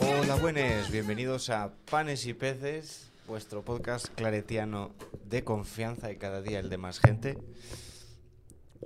[0.00, 4.90] Hola, buenas, bienvenidos a Panes y Peces, vuestro podcast claretiano
[5.24, 7.38] de confianza y cada día el de más gente.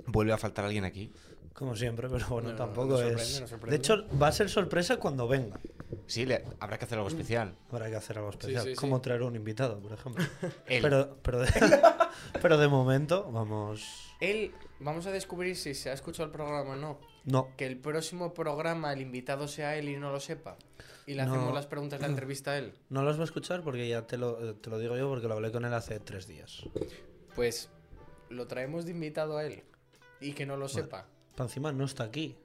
[0.07, 1.11] Vuelve a faltar alguien aquí.
[1.55, 3.43] Como siempre, pero bueno, No, tampoco es.
[3.67, 5.59] De hecho, va a ser sorpresa cuando venga.
[6.07, 7.55] Sí, le- habrá que hacer algo especial.
[7.71, 8.65] Habrá que hacer algo especial.
[8.65, 8.77] sí, sí.
[8.77, 10.23] Como traer un invitado, por ejemplo.
[10.67, 10.83] Él.
[10.83, 11.49] Pero, pero, de,
[12.43, 14.15] pero de momento, vamos.
[14.21, 17.14] Él, vamos a descubrir si se ha escuchado el programa o no.
[17.25, 20.57] No, Que el próximo programa el invitado sea él y no lo sepa.
[21.07, 21.33] Y le No.
[21.33, 22.73] hacemos las preguntas de la entrevista a él.
[22.91, 25.29] no los va a escuchar porque ya te lo, eh, te lo digo yo porque
[25.29, 26.63] lo hablé con él hace tres días.
[27.35, 27.69] Pues
[28.31, 29.63] lo traemos de invitado a él.
[30.21, 31.07] Y que no lo sepa.
[31.37, 32.37] Para encima no está aquí.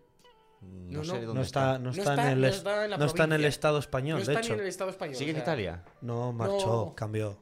[0.61, 1.13] No, No, sé no.
[1.15, 1.79] de No dónde está, está.
[1.79, 3.45] no está, está- en el, no es- está en la no está en el.
[3.45, 4.41] Estado No español, de hecho.
[4.49, 5.15] ni en el Estado español.
[5.15, 5.83] ¿Sigue en o sea, Italia?
[6.01, 6.95] No, marchó, No.
[6.95, 7.37] cambió.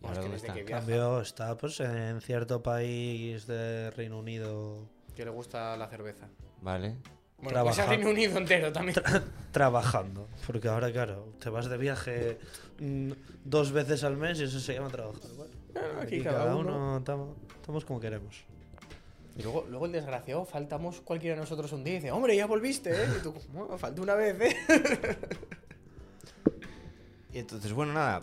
[0.00, 0.64] ¿Y es ahora que dónde está?
[0.64, 4.86] Cambió, está pues en cierto país de Reino Unido
[5.16, 6.28] que le gusta la cerveza.
[6.62, 6.96] Vale.
[7.38, 8.96] Bueno, Trabaja- pues Reino Unido entero también.
[9.52, 10.28] trabajando.
[10.46, 12.38] Porque ahora, claro, te vas de viaje
[12.80, 13.12] mm,
[13.44, 15.20] dos veces al mes y eso se llama trabajar.
[15.36, 16.98] Bueno, aquí cada uno.
[16.98, 18.44] estamos, como queremos.
[19.36, 22.46] Y luego, luego el desgraciado, faltamos cualquiera de nosotros un día y dice, hombre, ya
[22.46, 23.06] volviste, ¿eh?
[23.18, 24.56] Y tú, "Bueno, falta una vez, ¿eh?
[27.32, 28.22] Y entonces, bueno, nada.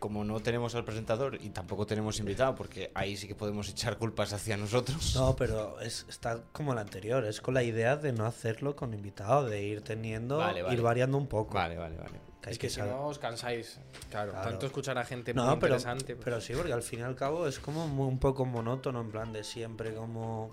[0.00, 3.98] Como no tenemos al presentador y tampoco tenemos invitado, porque ahí sí que podemos echar
[3.98, 5.14] culpas hacia nosotros.
[5.14, 7.24] No, pero es, está como el anterior.
[7.26, 10.74] Es con la idea de no hacerlo con invitado, de ir teniendo, Vale, vale.
[10.74, 11.52] ir variando un poco.
[11.54, 12.18] Vale, vale, vale.
[12.40, 13.78] Que Es que que si no os cansáis.
[14.08, 14.48] Claro, Claro.
[14.48, 16.14] tanto escuchar a gente muy No, pero, interesante.
[16.16, 19.02] pues- pero sí, porque al fin y al cabo es como muy- un poco monótono,
[19.02, 20.50] en plan de siempre como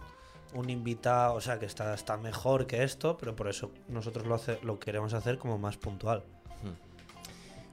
[0.53, 4.35] un invitado, o sea, que está, está mejor que esto, pero por eso nosotros lo,
[4.35, 6.23] hace, lo queremos hacer como más puntual.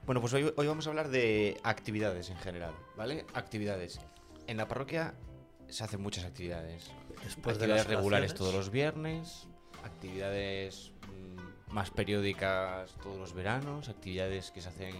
[0.05, 3.25] Bueno, pues hoy, hoy vamos a hablar de actividades en general, ¿vale?
[3.33, 3.99] Actividades.
[4.45, 5.15] En la parroquia
[5.67, 6.91] se hacen muchas actividades.
[7.23, 9.47] Después de actividades las regulares todos los viernes,
[9.83, 14.93] actividades mm, más periódicas todos los veranos, actividades que se hacen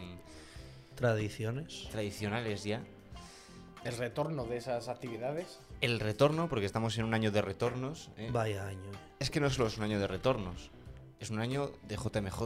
[0.96, 1.88] Tradiciones.
[1.92, 2.82] tradicionales ya.
[3.84, 5.60] El retorno de esas actividades.
[5.82, 8.10] El retorno, porque estamos en un año de retornos.
[8.18, 8.30] ¿eh?
[8.32, 8.90] Vaya año.
[9.20, 10.72] Es que no solo es un año de retornos,
[11.20, 12.42] es un año de JMJ.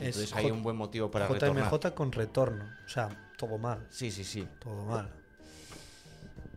[0.00, 1.94] Es Entonces hay J- un buen motivo para JMJ retornar.
[1.94, 2.64] con retorno.
[2.84, 3.86] O sea, todo mal.
[3.90, 4.46] Sí, sí, sí.
[4.60, 5.08] Todo mal.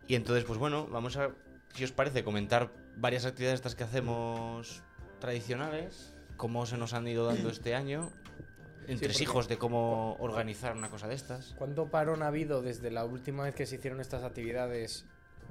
[0.08, 1.30] Y entonces, pues bueno, vamos a,
[1.74, 4.82] si os parece, comentar varias actividades estas que hacemos
[5.20, 8.10] tradicionales, cómo se nos han ido dando este año,
[8.88, 11.54] entre porque- hijos de cómo organizar una cosa de estas.
[11.58, 15.04] ¿Cuánto parón ha habido desde la última vez que se hicieron estas actividades?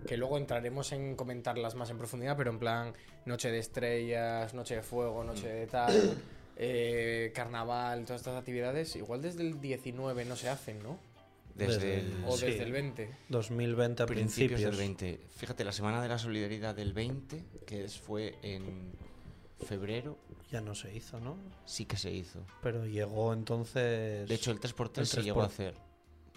[0.07, 2.93] Que luego entraremos en comentarlas más en profundidad, pero en plan
[3.25, 5.93] Noche de Estrellas, Noche de Fuego, Noche de tal,
[6.63, 8.95] eh, Carnaval, todas estas actividades.
[8.95, 10.99] Igual desde el 19 no se hacen, ¿no?
[11.55, 12.45] Desde, Desde el O Sí.
[12.45, 13.09] desde el 20.
[13.29, 14.61] 2020 a principios principios.
[14.61, 15.19] del 20.
[15.35, 18.91] Fíjate, la Semana de la Solidaridad del 20, que es- fue en
[19.65, 20.17] febrero,
[20.51, 21.35] Ya no se hizo, ¿no?
[21.65, 22.45] sí que se hizo.
[22.61, 24.27] Pero llegó entonces.
[24.29, 25.73] De hecho, el 3x3 el se 3 llegó por- a hacer.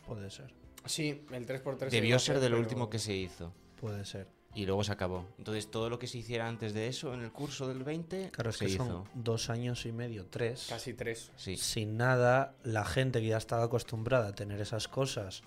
[0.06, 0.52] Puede ser.
[0.86, 1.91] Sí, el 3x3.
[1.91, 3.52] se Debió a ser hacer, de lo pero- último que se hizo.
[3.80, 4.26] Puede ser.
[4.54, 5.26] Y luego se acabó.
[5.38, 8.50] Entonces, todo lo que se hiciera antes de eso, en el curso del 20, Claro,
[8.50, 8.84] es se que hizo.
[8.87, 10.66] son dos años y medio, tres.
[10.69, 11.32] Casi tres.
[11.37, 11.56] Sí.
[11.56, 15.42] Sin nada, la gente que ya estaba acostumbrada a tener esas cosas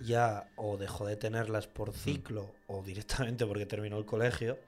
[0.00, 1.72] ya o dejó de tenerlas Mm.
[1.72, 4.58] por ciclo o directamente porque terminó el colegio.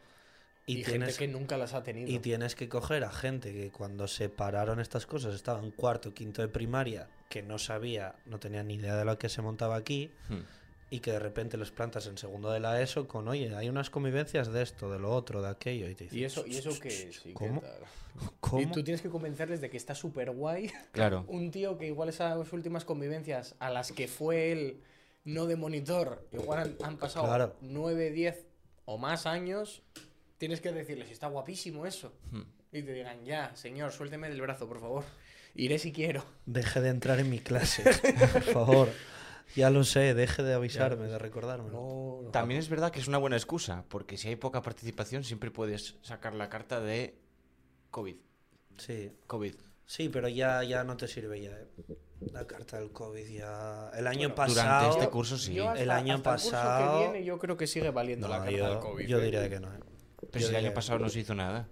[0.65, 2.09] Y, Y, tienes, gente que nunca las ha tenido.
[2.09, 6.11] y tienes que coger a gente que cuando se pararon estas cosas estaba en cuarto
[6.11, 9.43] o quinto de primaria, que no sabía, no tenía ni idea de lo que se
[9.43, 10.43] montaba aquí, Hmm.
[10.93, 13.89] Y que de repente los plantas en segundo de la ESO con, oye, hay unas
[13.89, 15.89] convivencias de esto, de lo otro, de aquello.
[15.89, 17.17] Y te dicen, ¿Y eso, ¿Y eso qué es?
[17.25, 17.63] ¿Y qué ¿Cómo?
[17.63, 17.79] tal?
[18.41, 18.61] ¿Cómo?
[18.61, 20.71] Y tú tienes que convencerles de que está súper guay.
[20.91, 21.25] Claro.
[21.29, 24.83] Un tío que igual esas últimas convivencias a las que fue él
[25.25, 27.57] no de monitor, igual han, han pasado Claro.
[27.63, 28.45] 9, 10
[28.85, 29.83] o más años,
[30.37, 32.13] tienes que decirles, está guapísimo eso.
[32.31, 32.43] Hmm.
[32.71, 35.05] Y te digan, ya, señor, suélteme del brazo, por favor.
[35.55, 36.23] Iré si quiero.
[36.45, 37.83] Deje de entrar en mi clase,
[38.33, 38.89] por favor.
[39.57, 41.71] Ya lo sé, deje de avisarme, de recordarme.
[41.71, 42.31] No, no.
[42.31, 45.97] También es verdad que es una buena excusa, porque si hay poca participación, siempre puedes
[46.03, 47.19] sacar la carta de
[47.91, 48.17] COVID.
[48.79, 49.55] Sí, COVID.
[49.85, 51.51] sí, pero ya, ya no te sirve ya.
[51.51, 51.67] eh.
[52.33, 53.91] La carta del COVID ya...
[53.95, 54.91] El año Bueno, durante pasado...
[54.91, 55.55] este curso sí.
[55.55, 58.39] Yo hasta- El año hasta curso pasado- que viene yo creo que sigue valiendo la
[58.39, 59.07] carta yo, del COVID.
[59.07, 59.25] yo ¿eh?
[59.25, 59.69] diría que no.
[59.75, 59.81] eh.
[60.31, 61.69] Pero Yo si el año pasado no se hizo nada.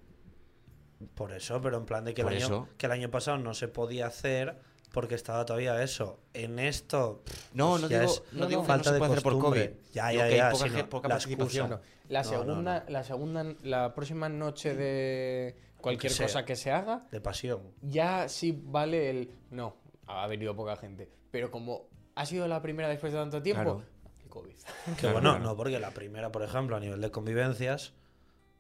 [1.15, 3.69] Por eso, pero en plan de que el, año, que el año pasado no se
[3.69, 4.59] podía hacer
[4.93, 6.21] porque estaba todavía eso.
[6.35, 7.23] En esto...
[7.25, 9.23] pff, No, pues no digo, es no digo que no falta se de puede hacer
[9.23, 9.39] por.
[9.39, 9.71] COVID.
[9.93, 10.51] Ya, ya, ya.
[10.51, 11.81] poca sino gen- poca la participación.
[12.09, 17.21] La segunda, la segunda, la próxima noche de cualquier Que cosa que se haga, De
[17.21, 17.63] pasión.
[17.83, 19.31] ya sí vale el.
[19.51, 19.77] No,
[20.07, 21.09] ha venido poca gente.
[21.31, 21.87] Pero como
[22.17, 23.85] ha sido la primera después de tanto tiempo, Claro.
[24.25, 24.55] el COVID.
[24.55, 25.45] Que Claro, bueno, claro.
[25.45, 27.93] no, porque la primera, por ejemplo, a nivel de convivencias,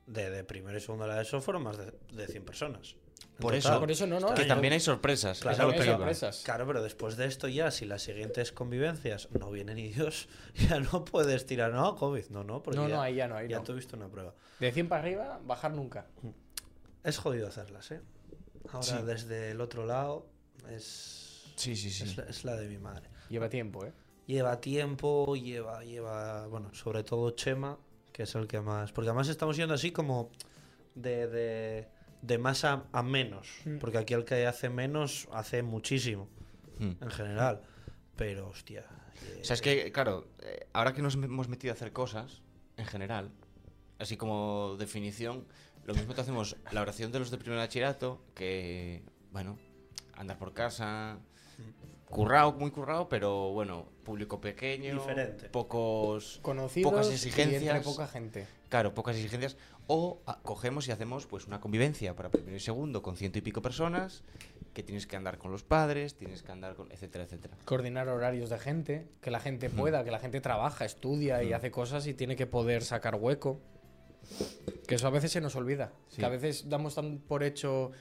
[0.06, 2.94] de, de primero y segundo de la ESO fueron más de, de 100 personas.
[3.38, 3.58] Por total.
[3.72, 4.34] eso, Por eso no, no.
[4.34, 5.40] Que también hay sorpresas.
[5.40, 6.44] Claro, hay sorpresas.
[6.46, 10.28] Pero después de esto ya, si las siguientes convivencias no vienen ni Dios,
[10.68, 13.36] ya no puedes tirar, no, COVID, no, no, porque No, ya, no, ahí ya no,
[13.36, 13.64] ahí ya no.
[13.64, 14.34] tuviste una prueba.
[14.58, 16.06] De 100 para arriba, bajar nunca.
[17.02, 18.00] Es jodido hacerlas, ¿eh?
[18.72, 18.96] Ahora Sí.
[19.06, 20.26] desde el otro lado
[20.68, 22.04] es, Sí, sí, sí.
[22.04, 23.08] es, la- es la de mi madre.
[23.30, 23.92] Lleva tiempo, ¿eh?
[24.26, 27.78] Lleva tiempo, lleva, lleva, bueno, sobre todo Chema,
[28.12, 30.30] que es el que más, porque además estamos yendo así como
[30.94, 31.88] de, de,
[32.22, 33.78] de más a, a menos, Mm.
[33.78, 36.28] porque aquí el que hace menos hace muchísimo,
[36.78, 36.92] Hmm.
[37.02, 37.62] en general,
[38.16, 38.84] pero hostia.
[39.40, 42.40] O sea, es que, claro, eh, ahora que nos hemos metido a hacer cosas,
[42.78, 43.30] en general,
[43.98, 45.46] así como definición,
[45.84, 49.02] lo mismo que hacemos la oración de los de primer bachillerato, que,
[49.32, 49.58] bueno,
[50.14, 51.18] andar por casa,
[52.06, 55.48] currado, muy currado, pero bueno, público pequeño, Diferente.
[55.50, 58.46] pocos, Conocidos pocas y entre exigencias, poca gente.
[58.68, 63.02] claro, pocas exigencias, o ah, cogemos y hacemos pues una convivencia para primero y segundo
[63.02, 64.24] con ciento y pico personas,
[64.74, 67.56] que tienes que andar con los padres, tienes que andar con, etcétera, etcétera.
[67.64, 69.76] Coordinar horarios de gente, que la gente Mm.
[69.76, 71.54] pueda, que la gente trabaja, estudia y Mm.
[71.54, 73.60] hace cosas y tiene que poder sacar hueco.
[74.88, 75.92] Que eso a veces se nos olvida.
[76.08, 76.18] Sí.
[76.18, 77.92] Que a veces damos tan por hecho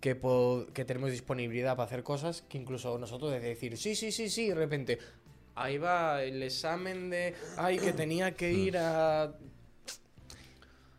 [0.00, 0.14] que,
[0.86, 4.54] tenemos disponibilidad para hacer cosas que incluso nosotros de decir, sí, sí, sí, sí, de
[4.54, 4.98] repente,
[5.54, 8.34] ahí va el examen de, ay, que tenía Mm.
[8.34, 9.32] que ir a...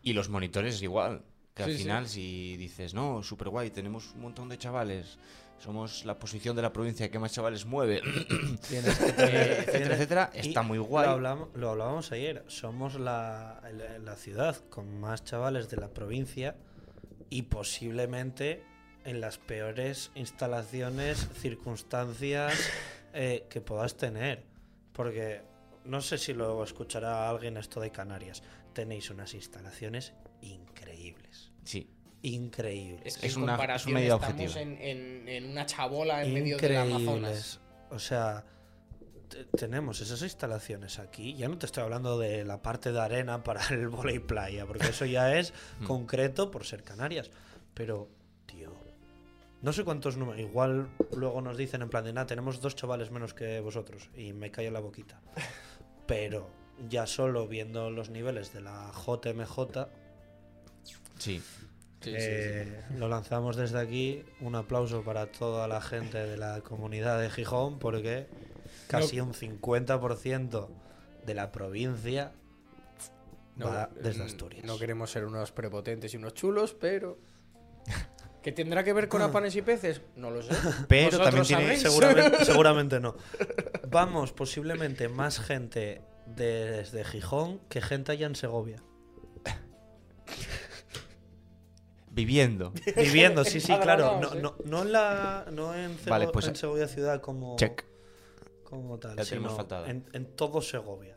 [0.02, 1.22] Y los monitores igual.
[1.54, 1.82] Que al Sí, sí.
[1.84, 5.18] final, si dices, no, súper guay, tenemos un montón de chavales,
[5.58, 8.02] somos la posición de la provincia que más chavales mueve,
[8.68, 11.06] Tienes que tener- etcétera, etcétera, está muy guay.
[11.06, 12.44] Lo, hablamos- lo hablábamos ayer.
[12.46, 16.56] Somos la, la- la ciudad con más chavales de la provincia
[17.30, 18.62] y posiblemente
[19.06, 22.52] en las peores instalaciones, circunstancias
[23.16, 24.44] eh, que puedas tener.
[24.92, 25.42] Porque
[25.84, 28.42] no sé si lo escuchará alguien esto de Canarias.
[28.72, 31.50] Tenéis unas instalaciones increíbles.
[31.64, 31.90] Sí,
[32.22, 33.02] Increíbles.
[33.04, 34.60] Es que Es en una- es comparación una idea objetiva.
[34.60, 37.00] en, en- en una chabola en medio del Amazonas.
[37.04, 37.60] increíbles.
[37.90, 38.44] O sea,
[39.28, 41.34] te- tenemos esas instalaciones aquí.
[41.36, 44.88] Ya no te estoy hablando de la parte de arena para el volei playa, porque
[44.88, 45.84] eso ya es Mm.
[45.86, 47.30] concreto por ser Canarias.
[47.74, 48.08] Pero,
[48.46, 48.72] tío,
[49.66, 50.40] no sé cuántos números.
[50.40, 54.10] Igual luego nos dicen en plan de nada, tenemos dos chavales menos que vosotros.
[54.16, 55.20] Y me callo la boquita.
[56.06, 56.48] Pero
[56.88, 59.88] ya solo viendo los niveles de la JMJ,
[61.18, 61.42] sí.
[62.00, 64.22] Sí, sí, eh, Lo lanzamos desde aquí.
[64.40, 68.28] Un aplauso para toda la gente de la comunidad de Gijón, porque
[68.86, 70.68] casi un 50%
[71.26, 72.30] de la provincia
[73.56, 74.64] No, va desde mm, Asturias.
[74.64, 77.18] No queremos ser unos prepotentes y unos chulos, pero.
[78.46, 80.00] ¿Que tendrá que ver con apanes y peces?
[80.14, 80.50] No lo sé.
[80.88, 83.16] Pero ¿Vosotros también tiene- seguramente, seguramente no.
[83.90, 88.84] Vamos, posiblemente más gente desde Gijón que gente allá en Segovia.
[92.08, 92.72] Viviendo.
[92.96, 94.20] Viviendo, sí, sí, claro.
[94.20, 97.84] No, no, no en, la, no en, Sego- Vale, pues- en Segovia ciudad como, Check.
[98.62, 101.15] como tal, Ya tenemos sino en todo Segovia.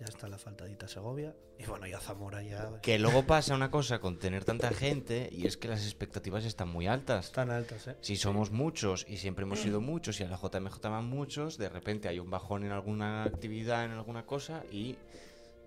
[0.00, 1.36] Ya está la faltadita Segovia.
[1.58, 5.46] Y bueno, ya Zamora ya Que luego pasa una cosa con tener tanta gente y
[5.46, 7.26] es que las expectativas están muy altas.
[7.26, 7.96] están altas, ¿eh?
[8.00, 11.68] Si somos muchos y siempre hemos sido muchos y a la JMJ van muchos, de
[11.68, 14.96] repente hay un bajón en alguna actividad, en alguna cosa y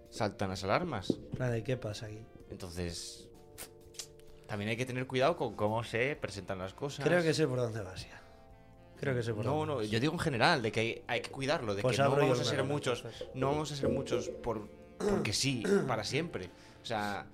[0.10, 1.14] saltan las alarmas.
[1.38, 2.26] La de qué pasa aquí.
[2.50, 3.28] Entonces,
[4.48, 7.06] también hay que tener cuidado con cómo se presentan las cosas.
[7.06, 8.23] Creo que sé por dónde vas ya.
[9.04, 11.30] Creo que sé por No, no, yo digo en general, de que hay, hay que
[11.30, 13.28] cuidarlo, de Pues que no vamos a ser muchos, entonces.
[13.36, 14.68] no vamos a ser muchos por,
[14.98, 16.50] porque sí, para siempre.
[16.82, 17.26] O sea,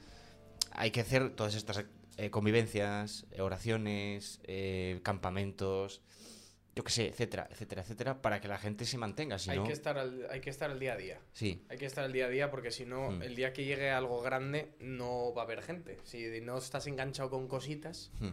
[0.71, 1.85] hay que hacer todas estas
[2.17, 6.01] eh, convivencias, eh, oraciones, eh, campamentos,
[6.75, 9.37] yo qué sé, etcétera, etcétera, etcétera, para que la gente se mantenga.
[9.37, 11.19] Si hay, no, que estar al, hay que estar al día a día.
[11.33, 13.21] sí, Hay que estar al día a día porque si no, Mm.
[13.23, 15.97] el día que llegue algo grande no va a haber gente.
[16.03, 18.11] Si no estás enganchado con cositas.
[18.21, 18.27] Y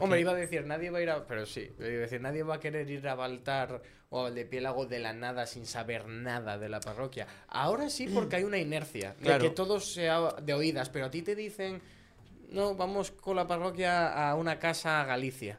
[0.00, 1.26] Hombre, que- iba a decir, nadie va a ir a.
[1.26, 3.80] Pero sí, iba a decir, nadie va a querer ir a Baltar
[4.10, 7.26] o a Valdepiélago de la nada sin saber nada de la parroquia.
[7.48, 9.42] Ahora sí, porque hay una inercia Claro.
[9.42, 11.80] de que todo sea de oídas, pero a ti te dicen,
[12.50, 15.58] no, vamos con la parroquia a una casa a Galicia.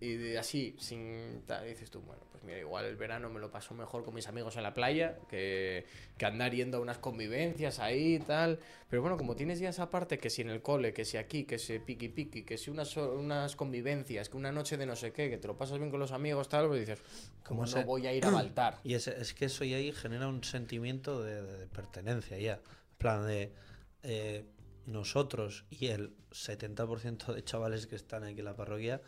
[0.00, 1.42] Y de- así, sin.
[1.46, 4.28] tal, dices tú, bueno, pues mira, igual el verano me lo paso mejor con mis
[4.28, 5.86] amigos en la playa que,
[6.16, 8.60] que andar yendo a unas convivencias ahí y tal.
[8.88, 11.44] Pero bueno, como tienes ya esa parte que si en el cole, que si aquí,
[11.44, 15.12] que si piqui piqui, que si unas, unas convivencias, que una noche de no sé
[15.12, 17.00] qué, que te lo pasas bien con los amigos, tal, pues dices,
[17.44, 18.78] Como no voy a ir a Baltar.
[18.84, 22.54] Y es, es que eso ya ahí genera un sentimiento de, de pertenencia ya.
[22.54, 23.50] En plan de
[24.04, 24.44] eh,
[24.86, 29.00] nosotros y el 70% de chavales que están aquí en la parroquia,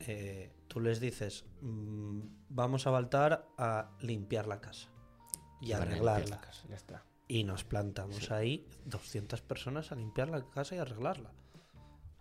[0.00, 4.90] eh, tú les dices, mm, vamos a Baltar a limpiar la casa
[5.60, 6.36] y a arreglarla.
[6.36, 6.66] la casa.
[6.68, 7.04] Ya está.
[7.26, 11.32] Y nos plantamos ahí 200 personas a limpiar la casa y arreglarla.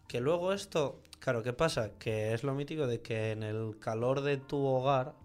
[0.07, 1.97] Que luego esto, claro, ¿qué pasa?
[1.97, 5.15] Que es lo mítico de que en el calor de tu hogar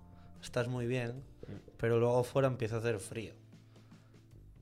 [0.42, 1.22] estás muy bien,
[1.76, 3.34] pero luego fuera empieza a hacer frío.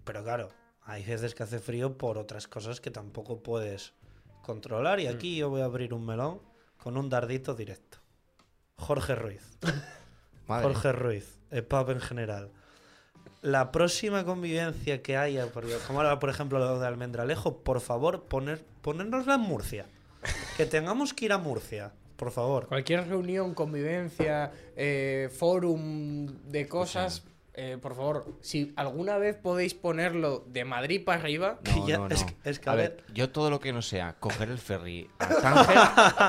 [0.04, 0.50] Pero claro,
[0.82, 3.94] hay veces que hace frío por otras cosas que tampoco puedes
[4.42, 5.00] controlar.
[5.00, 6.40] Y aquí yo voy a abrir un melón
[6.86, 7.98] con un dardito directo.
[8.76, 9.42] Jorge Ruiz.
[10.46, 10.68] Madre.
[10.72, 12.52] Jorge Ruiz, EPUB en general.
[13.42, 18.22] La próxima convivencia que haya, porque como ahora, por ejemplo, lo de Almendralejo, por favor,
[18.26, 19.86] poner, ponérnosla en Murcia.
[20.56, 22.68] Que tengamos que ir a Murcia, por favor.
[22.68, 27.24] Cualquier reunión, convivencia, eh, forum de cosas,
[27.54, 32.06] eh, por favor, si alguna vez podéis ponerlo de Madrid para arriba, No, Ya, no,
[32.06, 32.26] es no.
[32.28, 34.58] que- es que, a a ver, ver- yo todo lo que no sea coger el
[34.58, 35.28] ferry a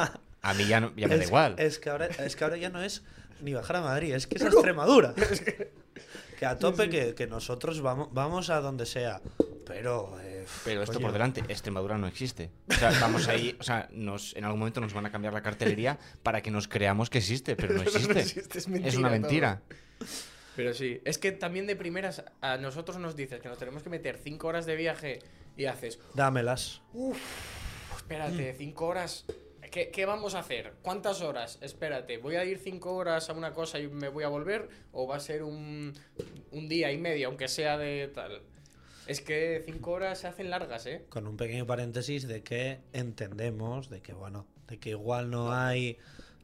[0.10, 0.20] Tánger,
[0.50, 1.56] a mí ya, no- ya me da es, igual.
[1.58, 3.04] Es que, ahora, es que ahora ya no es
[3.42, 5.14] ni bajar a Madrid, es que es a Extremadura.
[6.40, 9.22] que a tope que, que nosotros vamos, vamos a donde sea.
[9.66, 10.18] Pero.
[10.22, 12.50] eh, Pero esto por delante, Extremadura no existe.
[12.70, 15.42] O sea, vamos ahí, o sea, nos, en algún momento nos van a cambiar la
[15.42, 18.20] cartelería para que nos creamos que existe, pero no existe.
[18.20, 19.68] existe, es es una mentira todo.
[19.70, 20.18] mentira.
[20.56, 23.90] Pero sí, es que también de primeras a nosotros nos dices que nos tenemos que
[23.92, 25.20] meter 5 horas de viaje
[25.56, 26.82] y haces, Dámelas.
[27.96, 29.26] espérate, 5 horas,
[29.72, 30.74] ¿qué, qué vamos a hacer?
[30.82, 31.60] ¿Cuántas horas?
[31.62, 34.70] Espérate, ¿voy a ir 5 horas a una cosa y me voy a volver?
[34.92, 35.94] ¿O va a ser un,
[36.52, 38.42] un día y medio, aunque sea de tal?
[39.08, 41.06] Es que 5 horas se hacen largas, ¿eh?
[41.10, 45.98] Con un pequeño paréntesis de que entendemos de que, bueno, de que igual no hay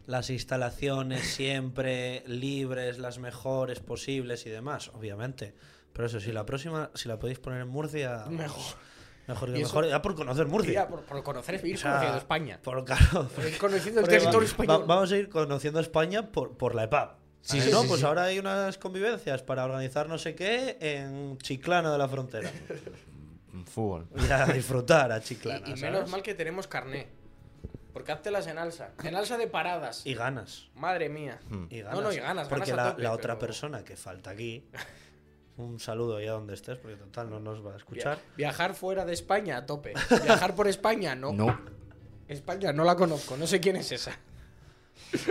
[0.06, 5.54] las instalaciones siempre libres, las mejores posibles y demás, obviamente.
[5.94, 8.76] Pero eso, si la próxima, si la podéis poner en Murcia, Mejor.
[9.28, 10.74] Mejor que mejor, ya por conocer Murcia.
[10.74, 12.60] Ya, por, por conocer, ir O sea, conociendo España.
[12.64, 14.82] Por, claro, Por ir conociendo el territorio español.
[14.82, 17.18] va- vamos a ir conociendo España por, por la EPAP.
[17.42, 17.82] Sí, sí, ¿no?
[17.82, 18.06] sí, pues sí.
[18.06, 22.50] ahora hay unas convivencias para organizar no sé qué en Chiclana de la Frontera.
[23.66, 24.08] Fútbol.
[24.16, 25.68] Ir a disfrutar a Chiclana.
[25.70, 27.08] y menos mal que tenemos carné.
[27.94, 28.90] Porque háztelas en alza.
[29.04, 30.02] En alza de paradas.
[30.06, 30.70] Y ganas.
[30.74, 31.40] Madre mía.
[31.50, 31.66] Hmm.
[31.70, 32.04] Y No, ganas.
[32.04, 34.66] no, y ganas, Porque ganas la, tope, la otra pero- persona que falta aquí,
[35.58, 38.20] un saludo allá donde estés, porque total no nos va a escuchar.
[38.38, 39.94] Viajar fuera de España a tope.
[40.24, 41.32] Viajar por España, no.
[41.34, 41.60] No.
[42.28, 44.18] España no la conozco, no sé quién es esa.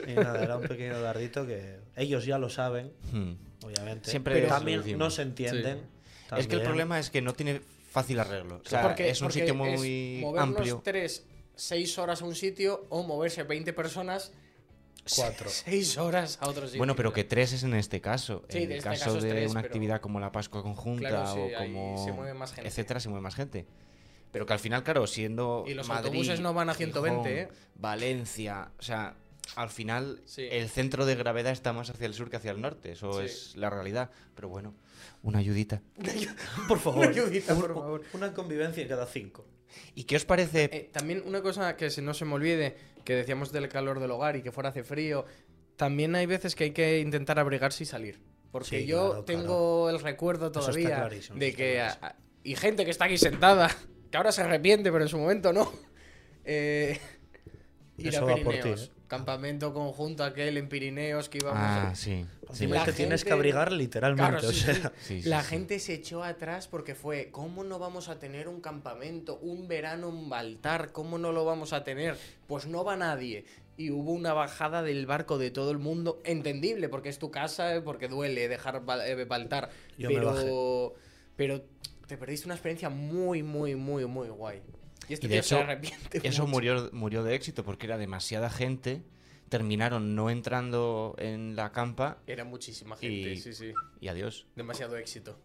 [0.07, 3.33] Y nada, era un pequeño dardito que ellos ya lo saben, Hmm.
[3.64, 4.11] obviamente.
[4.11, 5.83] Siempre pero también no se entienden.
[6.37, 7.61] Es que el problema es que no tiene
[7.91, 8.61] fácil arreglo.
[8.64, 10.81] O sea, porque es un porque sitio es muy movernos amplio.
[10.85, 11.26] tres,
[11.57, 14.33] seis horas a un sitio o moverse 20 personas
[15.16, 15.49] Cuatro.
[15.50, 16.78] seis horas a otro sitio.
[16.78, 18.44] Bueno, pero que tres es en este caso.
[18.49, 21.35] Sí, en el este caso, de tres, una pero- actividad como la Pascua Conjunta Claro,
[21.35, 22.04] sí, o como.
[22.04, 22.68] se mueve más gente.
[22.68, 23.66] Etcétera, se mueve más gente.
[24.30, 25.64] Pero que al final, claro, siendo.
[25.66, 27.49] Y los Madrid, autobuses no van a 120, Gijón, ¿eh?
[27.75, 29.16] Valencia, o sea.
[29.56, 30.47] Al final, Sí.
[30.50, 32.92] el centro de gravedad está más hacia el sur que hacia el norte.
[32.92, 33.25] Eso Sí.
[33.26, 34.11] es la realidad.
[34.37, 34.73] Pero bueno,
[35.23, 35.82] una ayudita.
[36.68, 38.02] Por favor, Una ayudita, por favor.
[38.14, 39.44] una convivencia cada cinco.
[39.95, 40.64] ¿Y qué os parece?
[40.73, 44.37] Eh, también una cosa que no se me olvide, que decíamos del calor del hogar
[44.37, 45.25] y que fuera hace frío,
[45.76, 48.21] también hay veces que hay que intentar abrigarse y salir.
[48.50, 51.81] Porque Sí, yo claro, tengo el recuerdo todavía de que...
[51.81, 53.71] a- y gente que está aquí sentada,
[54.11, 55.73] que ahora se arrepiente, pero en su momento no.
[56.45, 56.99] Eh,
[57.99, 58.69] ir Eso a va por ti.
[58.69, 58.88] ¿eh?
[59.12, 61.61] Campamento conjunto aquel en Pirineos que íbamos...
[61.62, 62.25] Ah, a- sí.
[62.66, 64.31] La te tienes gente- que abrigar literalmente.
[64.31, 64.81] Claro, o sí, sea, sí.
[65.02, 65.49] Sí, sí, la sí.
[65.50, 70.09] gente se echó atrás porque fue, ¿cómo no vamos a tener un campamento, un verano
[70.09, 70.92] en Baltar?
[70.92, 72.16] ¿Cómo no lo vamos a tener?
[72.47, 73.45] Pues no va nadie.
[73.76, 77.75] Y hubo una bajada del barco de todo el mundo, entendible, porque es tu casa,
[77.75, 79.69] eh, porque duele dejar eh, Baltar.
[79.99, 80.95] Yo me pero,
[81.37, 81.62] pero
[82.07, 84.62] te perdiste una experiencia muy, muy, muy, muy guay.
[85.09, 86.47] Y este Y de tío se hecho, arrepiente Eso mucho.
[86.52, 89.02] murió, murió de éxito porque era demasiada gente.
[89.49, 93.73] Terminaron no entrando en la campa Era muchísima gente, Y- sí, sí.
[94.00, 94.47] y adiós.
[94.56, 95.38] Demasiado éxito.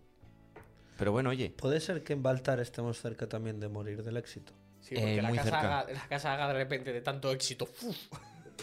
[0.97, 4.53] Pero bueno, oye, Puede ser que en Baltar estemos cerca también de morir del éxito.
[4.79, 5.79] Sí, porque Eh, la, muy casa cerca.
[5.81, 7.65] haga, la casa haga de repente de tanto éxito.
[7.65, 7.95] ¡fuf!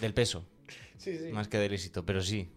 [0.01, 0.45] del peso,
[0.97, 1.31] Sí, sí.
[1.33, 2.51] más que del éxito, pero sí.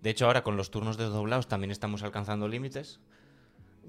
[0.00, 3.00] De hecho, ahora con los turnos desdoblados también estamos alcanzando límites.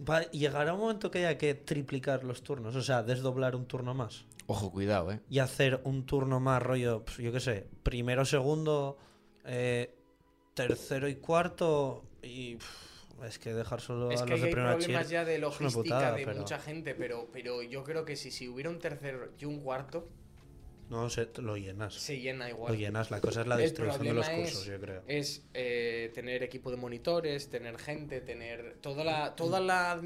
[0.07, 3.93] Va, llegará un momento que haya que triplicar los turnos, o sea, desdoblar un turno
[3.93, 4.25] más.
[4.47, 5.19] Ojo, cuidado, ¿eh?
[5.29, 8.97] Y hacer un turno más rollo, pues, yo qué sé, primero, segundo,
[9.45, 9.93] eh,
[10.53, 12.03] tercero y cuarto.
[12.23, 15.37] Y pff, es que dejar solo Es a que los de hay problemas ya de
[15.39, 18.79] logística putada, de pero- mucha gente, pero, pero yo creo que si, si hubiera un
[18.79, 20.07] tercero y un cuarto,
[20.89, 21.93] No sé, lo llenas.
[21.93, 22.73] se llena igual.
[22.73, 25.03] Lo llenas, la cosa es la distribución de los cursos, yo creo.
[25.07, 30.01] Es eh, tener equipo de monitores, tener gente, tener toda la, toda la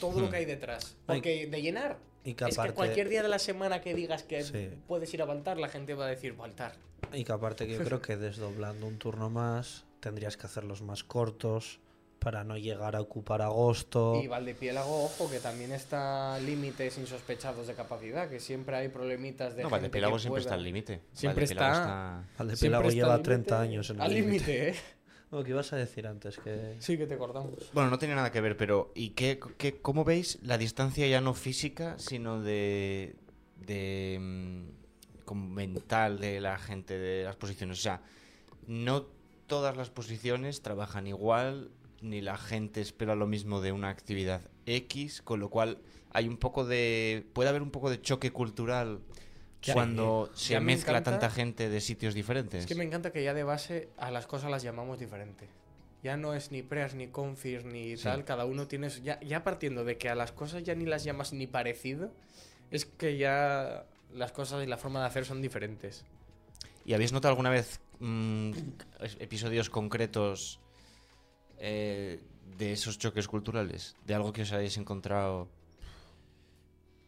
[0.00, 0.30] todo lo Hmm.
[0.30, 0.96] que hay detrás.
[1.06, 1.16] Ay.
[1.18, 1.98] Porque de llenar.
[2.24, 4.70] Y que es que cualquier día de la semana que digas que Sí.
[4.86, 6.74] puedes ir a Baltar, la gente va a decir Baltar.
[7.12, 11.04] Y que aparte que yo creo que desdoblando un turno más tendrías que hacerlos más
[11.04, 11.80] cortos
[12.18, 14.20] para no llegar a ocupar agosto.
[14.22, 19.62] Y Valdepiélago, ojo, que también está límites insospechados de capacidad, que siempre hay problemitas de
[19.62, 21.00] No, gente Valdepiélago que siempre está al límite.
[21.12, 24.34] Siempre Valdepiélago está- Valdepiélago Siempre lleva al 30 límite- años en Al el límite.
[24.52, 24.74] límite, ¿eh?
[25.30, 26.38] Oh, ¿Qué ibas a decir antes?
[26.38, 26.76] Que...
[26.78, 27.70] Sí, que te cortamos.
[27.74, 31.20] Bueno, no tiene nada que ver, pero ¿y qué, qué- cómo veis la distancia ya
[31.20, 33.14] no física, sino de,
[33.56, 37.78] de mm, como mental de la gente de las posiciones?
[37.78, 38.00] O sea,
[38.66, 39.04] no
[39.46, 41.70] todas las posiciones trabajan igual,
[42.00, 45.78] ni la gente espera lo mismo de una actividad X, con lo cual
[46.10, 49.00] hay un poco de puede haber un poco de choque cultural
[49.72, 52.60] cuando se Ya me mezcla encanta- tanta gente de sitios diferentes.
[52.60, 55.48] Es que me encanta que ya de base a las cosas las llamamos diferente.
[56.04, 58.04] Ya no es ni preas, ni confir, ni Sí.
[58.04, 58.24] tal.
[58.24, 58.88] Cada uno tiene.
[58.90, 62.12] su- Ya, ya partiendo de que a las cosas ya ni las llamas ni parecido,
[62.70, 66.04] es que ya las cosas y la forma de hacer son diferentes.
[66.84, 68.52] ¿Y habéis notado alguna vez mm,
[69.18, 70.60] episodios concretos
[71.60, 72.20] eh,
[72.56, 73.96] de esos choques culturales?
[74.06, 75.48] ¿De algo que os hayáis encontrado?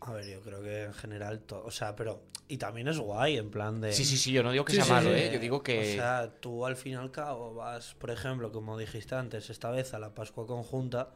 [0.00, 1.64] A ver, yo creo que en general todo.
[1.64, 2.22] O sea, pero.
[2.48, 3.92] Y también es guay, en plan de.
[3.92, 5.16] Sí, sí, sí, yo no digo que Sí, sea sí, malo, sí.
[5.16, 5.30] ¿eh?
[5.32, 5.80] Yo digo que...
[5.80, 9.70] O sea, tú al fin y al cabo vas, por ejemplo, como dijiste antes, esta
[9.70, 11.10] vez a la Pascua conjunta,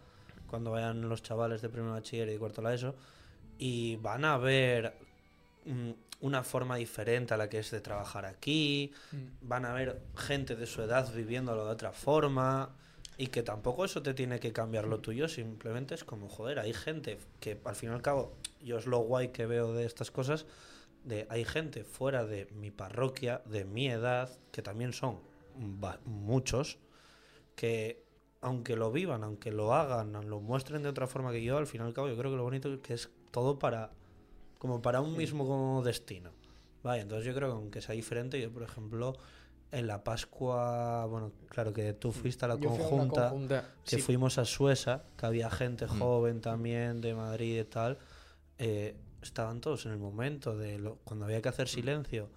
[0.47, 2.95] cuando vayan los chavales de primer bachiller y cuarto la ESO,
[3.59, 4.95] y van a ver
[5.65, 8.93] mm, una forma diferente a la que es de trabajar aquí,
[9.41, 12.77] van a ver gente de su edad viviéndolo de otra forma,
[13.17, 16.73] y que tampoco eso te tiene que cambiar lo tuyo, simplemente es como, joder, hay
[16.73, 20.11] gente que al fin y al cabo, yo es lo guay que veo de estas
[20.11, 20.47] cosas,
[21.05, 25.21] de hay gente fuera de mi parroquia, de mi edad, que también son
[26.05, 26.79] muchos,
[27.55, 28.03] que
[28.41, 31.81] aunque lo vivan, aunque lo hagan, lo muestren de otra forma que yo, al fin
[31.83, 33.93] y al cabo yo creo que lo bonito es que es todo para
[34.59, 36.31] como para un mismo como destino.
[36.83, 39.15] Vale, entonces yo creo que aunque sea diferente, yo por ejemplo
[39.79, 44.03] en la Pascua, bueno, claro que tú fuiste a la a conjunta, conjunta, que sí,
[44.03, 45.99] fuimos a Sueza, que había gente Mm.
[45.99, 47.99] joven también de Madrid y tal,
[48.59, 52.29] eh, estaban todos en el momento de lo- cuando había que hacer silencio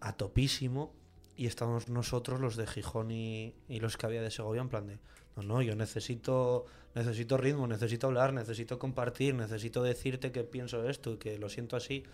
[0.00, 0.92] a topísimo
[1.36, 4.86] y estábamos nosotros los de Gijón y, y los que había de Segovia en plan
[4.86, 4.98] de
[5.36, 11.14] no, no, yo necesito necesito ritmo, necesito hablar, necesito compartir, necesito decirte que pienso esto
[11.14, 12.04] y que lo siento así.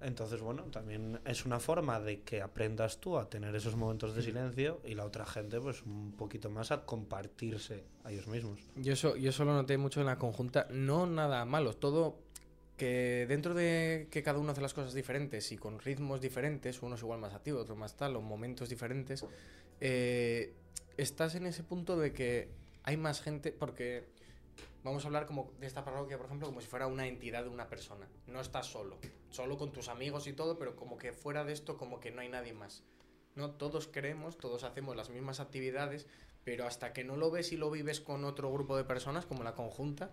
[0.00, 4.22] Entonces, bueno, también es una forma de que aprendas tú a tener esos momentos de
[4.22, 8.60] silencio y la otra gente, pues un poquito más a compartirse a ellos mismos.
[8.76, 10.66] Yo eso, yo eso lo noté mucho en la conjunta.
[10.70, 12.18] No nada malo, todo
[12.76, 17.00] que dentro de que cada uno hace las cosas diferentes y con ritmos diferentes, unos
[17.00, 19.24] igual más activos, otros más tal, o momentos diferentes,
[19.80, 20.52] eh,
[20.98, 22.50] estás en ese punto de que
[22.82, 24.04] hay más gente, porque
[24.82, 27.48] vamos a hablar como de esta parroquia, por ejemplo, como si fuera una entidad de
[27.48, 28.08] una persona.
[28.26, 28.98] No estás solo,
[29.30, 32.20] solo con tus amigos y todo, pero como que fuera de esto, como que no
[32.20, 32.84] hay nadie más.
[33.34, 36.06] No, todos queremos, todos hacemos las mismas actividades,
[36.44, 39.42] pero hasta que no lo ves y lo vives con otro grupo de personas, como
[39.44, 40.10] la conjunta,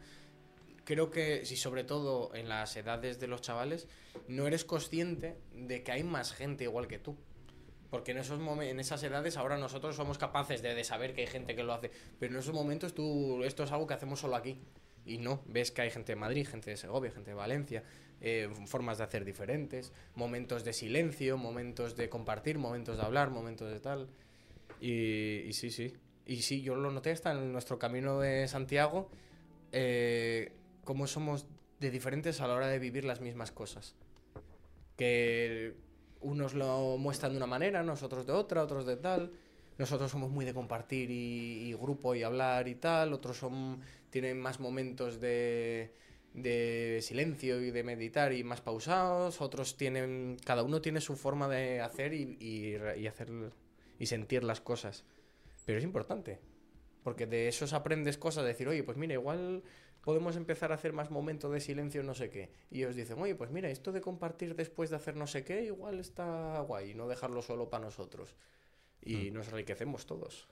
[0.84, 3.88] creo que, si sobre todo en las edades de los chavales,
[4.28, 7.18] no eres consciente de que hay más gente igual que tú.
[7.94, 11.56] Porque en, esos en esas edades ahora nosotros somos capaces de, saber que hay gente
[11.56, 14.60] que lo hace, pero en esos momentos tú, esto es algo que hacemos solo aquí.
[15.06, 17.84] Y no, ves que hay gente de Madrid, gente de Segovia, gente de Valencia,
[18.20, 23.72] eh, formas de hacer diferentes, momentos de silencio, momentos de compartir, momentos de hablar, momentos
[23.72, 24.10] de tal.
[24.82, 25.94] Y, y sí, sí.
[26.26, 29.12] Y sí, yo lo noté hasta en nuestro camino de Santiago,
[29.72, 30.52] eh,
[30.84, 31.46] cómo somos
[31.80, 33.94] de diferentes a la hora de vivir las mismas cosas.
[34.98, 35.76] Que
[36.24, 39.32] unos lo muestran de una manera, nosotros de otra, otros de tal.
[39.78, 43.14] Nosotros somos muy de compartir y, y grupo y hablar y tal.
[43.14, 45.92] Otros son tienen más momentos de,
[46.34, 49.42] de silencio y de meditar y más pausados.
[49.42, 53.30] Otros tienen, cada uno tiene su forma de hacer y, y, hacer
[54.00, 55.04] y sentir las cosas.
[55.66, 56.40] Pero es importante,
[57.04, 59.64] porque de esos aprendes cosas, de decir, oye, pues mira, igual
[60.04, 62.52] podemos empezar a hacer más momentos de silencio, no sé qué.
[62.70, 65.64] Y ellos dicen, oye, pues mira, esto de compartir después de hacer no sé qué,
[65.64, 68.36] igual está guay, no dejarlo solo para nosotros.
[69.02, 70.48] Y nos enriquecemos todos.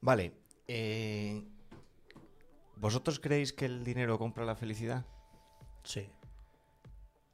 [0.00, 0.32] Vale.
[0.68, 1.42] eh,
[2.76, 5.04] ¿Vosotros creéis que el dinero compra la felicidad?
[5.82, 6.08] Sí.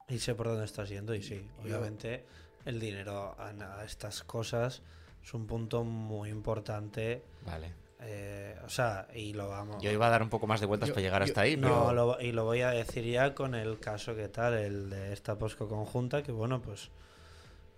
[0.08, 2.24] Y sé por dónde estás yendo y sí, Yo- obviamente
[2.64, 4.82] el dinero a, a estas cosas
[5.22, 7.22] es un punto muy importante.
[7.44, 7.74] Vale.
[8.04, 9.82] Eh, o sea, y lo vamos...
[9.82, 11.56] Yo iba a dar un poco más de vueltas Yo- para llegar yo- hasta ahí,
[11.56, 11.92] No, pero...
[11.92, 15.36] lo- y lo voy a decir ya con el caso que tal, el de esta
[15.38, 16.90] Posco conjunta, que bueno, pues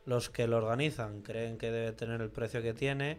[0.05, 3.19] los que lo organizan creen que debe tener el precio que tiene,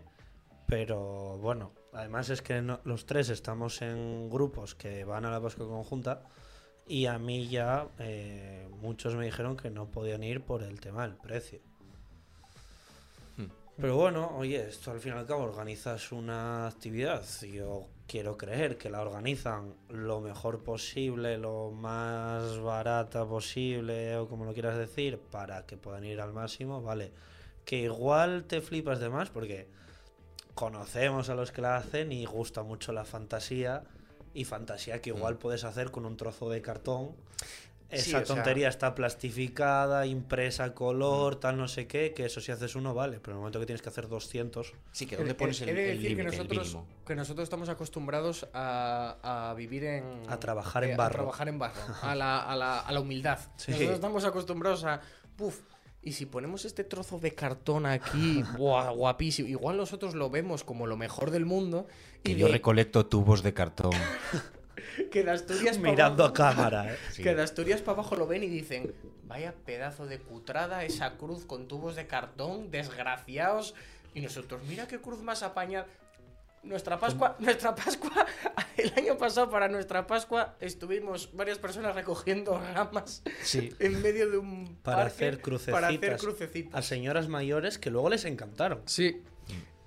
[0.68, 5.40] pero bueno, además es que no- los tres estamos en grupos que van a la
[5.42, 6.24] Posco conjunta
[6.86, 11.04] y a mí ya eh, muchos me dijeron que no podían ir por el tema
[11.08, 11.60] del precio.
[13.80, 17.24] Pero bueno, oye, esto al fin y al cabo organizas una actividad.
[17.44, 24.46] Yo quiero creer que la organizan lo mejor posible, lo más barata posible, o como
[24.46, 27.12] lo quieras decir, para que puedan ir al máximo, vale.
[27.66, 29.68] Que igual te flipas de más porque
[30.56, 33.84] conocemos a los que la hacen y gusta mucho la fantasía.
[34.34, 37.12] Y fantasía que igual puedes hacer con un trozo de cartón.
[37.90, 42.42] Sí, Esa sea- tontería está plastificada, impresa a color, tal no sé qué, que eso
[42.42, 45.16] si haces uno vale, pero en el momento que tienes que hacer 200, Sí, que
[45.16, 46.88] dónde he- pones el he de el decir que límite, el nosotros, mínimo.
[47.06, 50.04] que nosotros estamos acostumbrados a, a vivir en...
[50.28, 51.14] A trabajar en eh, barro.
[51.14, 53.40] A trabajar en barro, a la, a la, a la humildad.
[53.58, 53.72] Sí.
[53.72, 55.00] Nosotros estamos acostumbrados a...
[55.38, 55.60] Puf,
[56.04, 60.88] y si ponemos este trozo de cartón aquí, buah, guapísimo, igual nosotros lo vemos como
[60.88, 61.88] lo mejor del mundo
[62.20, 63.92] y Que yo recolecto tubos de cartón.
[65.12, 66.98] que de Asturias mirando a abajo- cámara, ¿eh?
[67.12, 67.24] Sí.
[67.24, 71.46] Que de Asturias para abajo lo ven y dicen, vaya pedazo de cutrada esa cruz
[71.46, 73.74] con tubos de cartón, desgraciados.
[74.14, 75.88] Y nosotros, mira qué cruz más apañada.
[76.64, 78.26] Nuestra Pascua, nuestra Pascua,
[78.78, 83.70] el año pasado para nuestra Pascua estuvimos varias personas recogiendo ramas Sí.
[83.80, 85.74] en medio de un Para parque hacer crucecitas.
[85.82, 86.74] Para hacer crucecitas.
[86.74, 88.82] A señoras mayores que luego les encantaron.
[88.86, 89.22] Sí.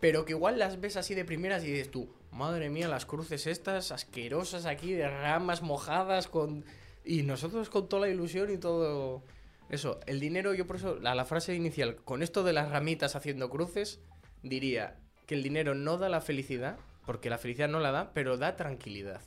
[0.01, 3.47] Pero que igual las ves así de primeras y dices tú, madre mía, las cruces
[3.47, 6.65] estas asquerosas aquí de ramas mojadas con...
[7.05, 9.23] Y nosotros con toda la ilusión y todo...
[9.69, 13.15] Eso, el dinero, yo por eso, la, la frase inicial, con esto de las ramitas
[13.15, 14.01] haciendo cruces,
[14.43, 18.37] diría que el dinero no da la felicidad, porque la felicidad no la da, pero
[18.37, 19.21] da tranquilidad.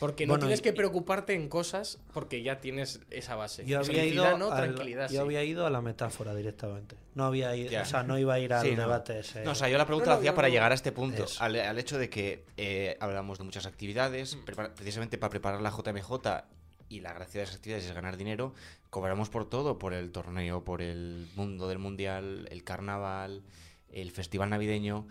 [0.00, 3.64] Porque no Bueno, tienes y- que preocuparte en cosas porque ya tienes esa base.
[3.64, 5.16] Yo había, ido no, al- tranquilidad yo sí.
[5.18, 6.96] había ido a la metáfora directamente.
[7.14, 7.82] No había ido, Ya.
[7.82, 8.82] o sea, no iba a ir al Sí, no.
[8.82, 9.42] debate ese.
[9.44, 10.92] No, o sea, yo la pregunta No, no, la hacía para no- llegar a este
[10.92, 15.62] punto, al, al hecho de que eh, hablamos de muchas actividades, prepara- precisamente para preparar
[15.62, 16.44] la JMJ
[16.90, 18.54] y la gracia de esas actividades es ganar dinero,
[18.90, 23.42] cobramos por todo, por el torneo, por el mundo del mundial, el carnaval,
[23.90, 25.06] el festival navideño.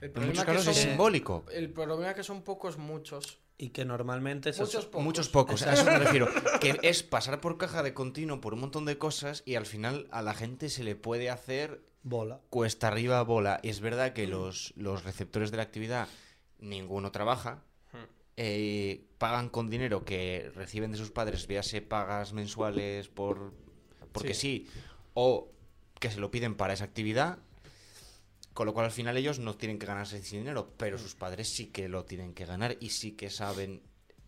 [0.00, 1.44] El En muchos problema que casos es simbólico.
[1.52, 3.38] El problema es que son pocos muchos.
[3.60, 5.04] Y que normalmente Muchos pocos.
[5.04, 6.28] Muchos pocos, a eso me refiero.
[6.60, 10.06] Que es pasar por caja de continuo por un montón de cosas y al final
[10.12, 12.40] a la gente se le puede hacer bola.
[12.50, 13.58] cuesta arriba bola.
[13.64, 16.08] Y es verdad que los, los receptores de la actividad,
[16.60, 17.64] ninguno trabaja.
[18.36, 23.52] eh, pagan con dinero que reciben de sus padres, véase pagas mensuales por
[24.12, 24.68] porque sí.
[25.14, 25.50] o
[25.98, 27.38] que se lo piden para esa actividad.
[28.58, 31.48] Con lo cual al final ellos no tienen que ganarse ese dinero, pero sus padres
[31.48, 33.82] sí que lo tienen que ganar y sí que saben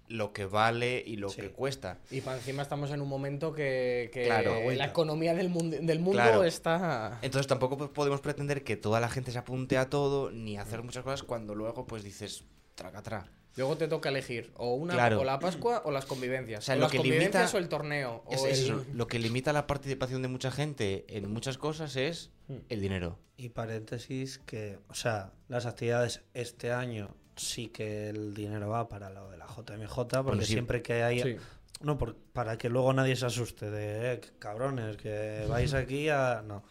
[0.06, 1.40] lo que vale y lo Sí.
[1.40, 1.98] que cuesta.
[2.12, 4.70] Y para encima estamos en un momento que, que Claro.
[4.70, 6.44] la economía del mundo, del mundo Claro.
[6.44, 7.18] está...
[7.22, 10.84] Entonces tampoco po- podemos pretender que toda la gente se apunte a todo ni hacer
[10.84, 12.44] muchas cosas cuando luego pues dices
[12.76, 13.26] tracatrá.
[13.56, 15.20] Luego te toca elegir o una Claro.
[15.20, 16.60] o la Pascua o las convivencias.
[16.60, 18.24] O sea, o lo las que convivencias limita- o el torneo.
[18.30, 21.58] Es, o es el- eso, Lo que limita la participación de mucha gente en muchas
[21.58, 22.30] cosas es
[22.68, 23.18] el dinero.
[23.36, 29.10] Y paréntesis que, o sea, las actividades este año sí que el dinero va para
[29.10, 30.52] lo de la JMJ, porque Bueno, sí.
[30.52, 31.20] siempre que hay...
[31.22, 31.36] Sí.
[31.80, 36.42] No, por- para que luego nadie se asuste de, eh, cabrones, que vais aquí a...
[36.46, 36.62] No.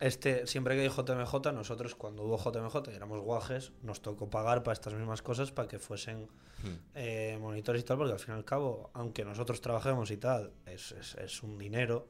[0.00, 4.62] Este, siempre que hay JMJ, nosotros cuando hubo JMJ y éramos guajes, nos tocó pagar
[4.62, 6.28] para estas mismas cosas para que fuesen
[6.62, 6.76] Hmm.
[6.94, 10.52] eh, monitores y tal, porque al fin y al cabo, aunque nosotros trabajemos y tal,
[10.64, 12.08] es, es- es un dinero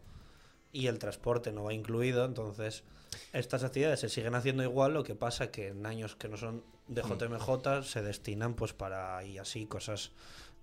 [0.73, 2.85] y el transporte no va incluido, entonces
[3.33, 6.62] estas actividades se siguen haciendo igual, lo que pasa que en años que no son
[6.87, 7.19] de Hmm.
[7.19, 10.12] JMJ se destinan pues para y así cosas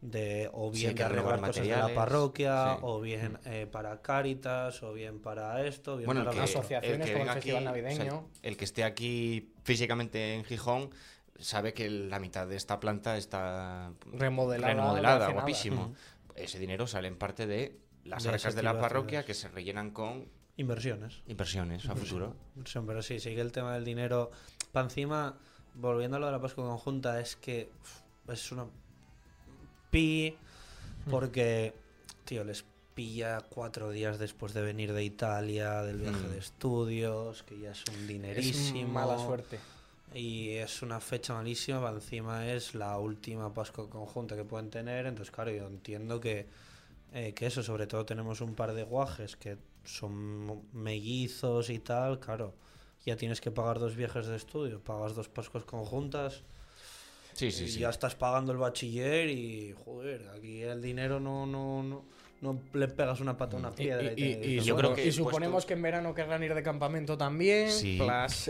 [0.04, 2.80] de o Sí, bien hay que de arreglar renovar cosas de la parroquia sí.
[2.82, 6.46] o bien eh, para Cáritas o bien para esto, bien Bueno, el para que, lo
[6.46, 6.60] otro.
[6.60, 8.30] Asociaciones el que como el Festival aquí, o sea, Navideño.
[8.42, 10.90] el que esté aquí físicamente en Gijón
[11.40, 15.94] sabe que la mitad de esta planta está Remodelada, remodelada, guapísimo.
[16.36, 19.92] Ese dinero sale en parte de las De arcas de la parroquia que se rellenan
[19.92, 21.24] con Inversiones.
[21.28, 22.36] inversiones a futuro.
[22.66, 24.30] Sí, pero sí, sí que el tema del dinero.
[24.72, 25.38] Para encima,
[25.74, 28.66] volviendo a lo de la Pascua conjunta, es que uf, es una
[29.94, 30.36] pi.
[31.10, 31.74] Porque,
[32.26, 36.32] tío, les pilla cuatro días después de venir de Italia, del viaje Mm.
[36.32, 38.88] de estudios, que ya es un Es dinerísimo.
[38.94, 39.60] mala suerte.
[40.14, 45.32] Y es una fecha malísima, encima es la última Pascua conjunta que pueden tener, entonces
[45.34, 46.46] claro, yo entiendo que,
[47.14, 52.20] eh, que eso, sobre todo tenemos un par de guajes que son mellizos y tal,
[52.20, 52.54] claro,
[53.06, 56.44] ya tienes que pagar dos viajes de estudio, pagas dos Pascuas conjuntas,
[57.34, 57.80] Sí, sí, y sí.
[57.80, 62.06] ya estás pagando el bachiller y, joder, aquí el dinero no, no, no,
[62.42, 64.12] no le pegas una pata a una Y, piedra.
[64.16, 66.54] y- y- y yo supo- creo que y suponemos puesto- que en verano querrán ir
[66.54, 67.72] de campamento también.
[67.72, 68.00] Sí.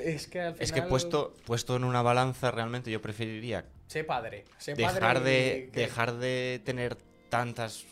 [0.04, 0.64] es que al final...
[0.64, 4.46] Es que puesto, puesto en una balanza, realmente yo preferiría Sé padre.
[4.58, 6.98] Sé dejar padre de, que- dejar de tener
[7.30, 7.86] tantas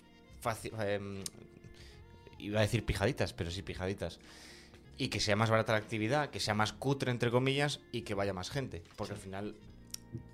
[0.44, 1.24] faci- em,
[2.40, 4.20] iba a decir pijaditas, pero sí pijaditas.
[4.98, 8.14] y que sea más barata la actividad, que sea más cutre, entre comillas, y que
[8.14, 8.84] vaya más gente.
[8.98, 9.56] Porque al final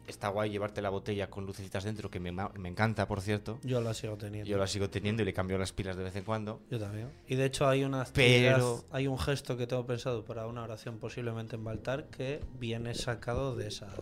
[0.08, 3.60] está guay llevarte la botella con lucecitas dentro, que me, me encanta, por cierto.
[3.64, 4.50] Yo la sigo teniendo.
[4.50, 6.62] Yo la sigo teniendo y le cambio las pilas de vez en cuando.
[6.72, 7.10] Yo también.
[7.28, 10.64] Y de hecho hay una actividad, Pero- hay un gesto que tengo pensado para una
[10.64, 13.88] oración posiblemente en Baltar que viene sacado de esa.
[13.88, 13.94] De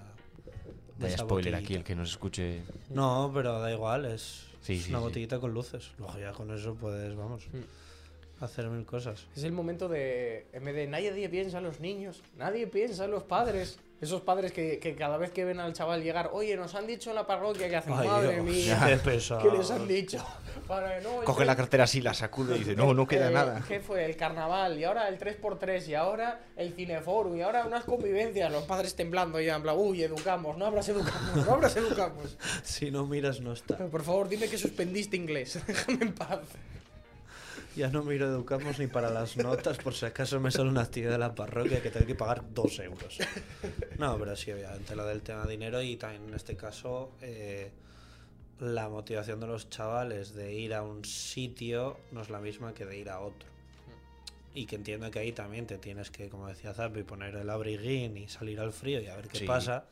[1.04, 1.58] Vaya esa spoiler botellita.
[1.58, 2.62] aquí, el que nos escuche.
[2.90, 5.04] No, pero da igual, es, Sí, es sí, una sí.
[5.06, 5.92] botellita con luces.
[5.98, 7.48] Luego ya con eso puedes, vamos,
[8.40, 9.26] hacer mil cosas.
[9.36, 13.12] Es el momento de, en vez de nadie piensa en los niños, nadie piensa en
[13.12, 13.80] los padres.
[14.02, 17.10] Esos padres que, que cada vez que ven al chaval llegar, oye, nos han dicho
[17.12, 19.42] en la parroquia que hacen, Ay, madre Dios, mía, qué pesado.
[19.42, 20.24] ¿qué les han dicho?
[20.68, 23.30] Para, no, el Coge tres- la cartera así, la sacude y dice, no, no queda
[23.30, 23.64] eh, nada.
[23.68, 24.04] ¿Qué fue?
[24.06, 28.52] El carnaval, y ahora el 3x3, y ahora el cineforum, y ahora unas convivencias.
[28.52, 32.38] Los padres temblando ya, en plan, uy, educamos, no hablas educamos, no hablas educamos.
[32.64, 33.78] Si no miras, no está.
[33.78, 36.40] Por favor, dime que suspendiste inglés, déjame en paz.
[37.76, 41.12] Ya no miro Educamos ni para las notas, por si acaso me sale una actividad
[41.12, 43.18] de la parroquia que tengo que pagar dos euros.
[43.98, 47.72] No, pero sí, obviamente lo del tema dinero y también en este caso eh,
[48.60, 52.86] la motivación de los chavales de ir a un sitio no es la misma que
[52.86, 53.50] de ir a otro.
[54.54, 58.16] Y que entiendo que ahí también te tienes que, como decía Zappi, poner el abriguín
[58.16, 59.46] y salir al frío y a ver qué Sí.
[59.46, 59.84] pasa.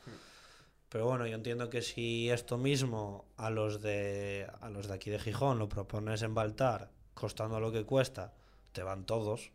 [0.88, 5.10] Pero bueno, yo entiendo que si esto mismo a los de a los de aquí
[5.10, 8.34] de Gijón lo propones en Baltar, costando lo que cuesta,
[8.72, 9.52] te van todos.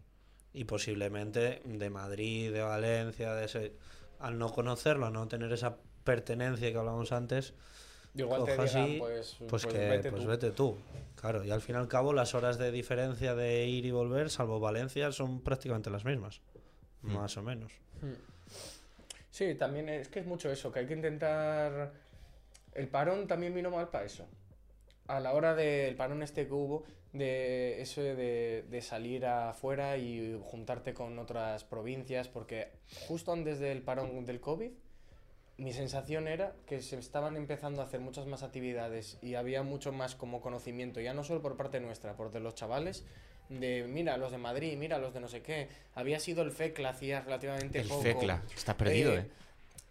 [0.53, 3.73] Y posiblemente de Madrid, de Valencia, de ese,
[4.18, 7.55] al no conocerlo, al no tener esa pertenencia que hablamos antes,
[8.14, 10.29] Igual te digan, pues, pues, pues que vete pues tú.
[10.29, 10.77] vete tú.
[11.14, 14.31] Claro, y al fin y al cabo las horas de diferencia de ir y volver,
[14.31, 16.40] salvo Valencia, son prácticamente las mismas.
[17.03, 17.73] Más o menos.
[19.31, 21.92] Sí, también es que es mucho eso, que hay que intentar...
[22.73, 24.27] El parón también vino mal para eso.
[25.07, 30.38] A la hora del parón este que hubo, de eso de, de salir afuera y
[30.44, 32.68] juntarte con otras provincias, porque
[33.07, 34.71] justo antes del parón del COVID,
[35.57, 39.90] mi sensación era que se estaban empezando a hacer muchas más actividades y había mucho
[39.90, 43.05] más como conocimiento, ya no solo por parte nuestra, por de los chavales,
[43.49, 45.68] de mira los de Madrid, mira los de no sé qué.
[45.94, 48.03] Había sido el FECLA hacía relativamente El poco.
[48.03, 49.31] FECLA, está perdido, Eh, ¿eh?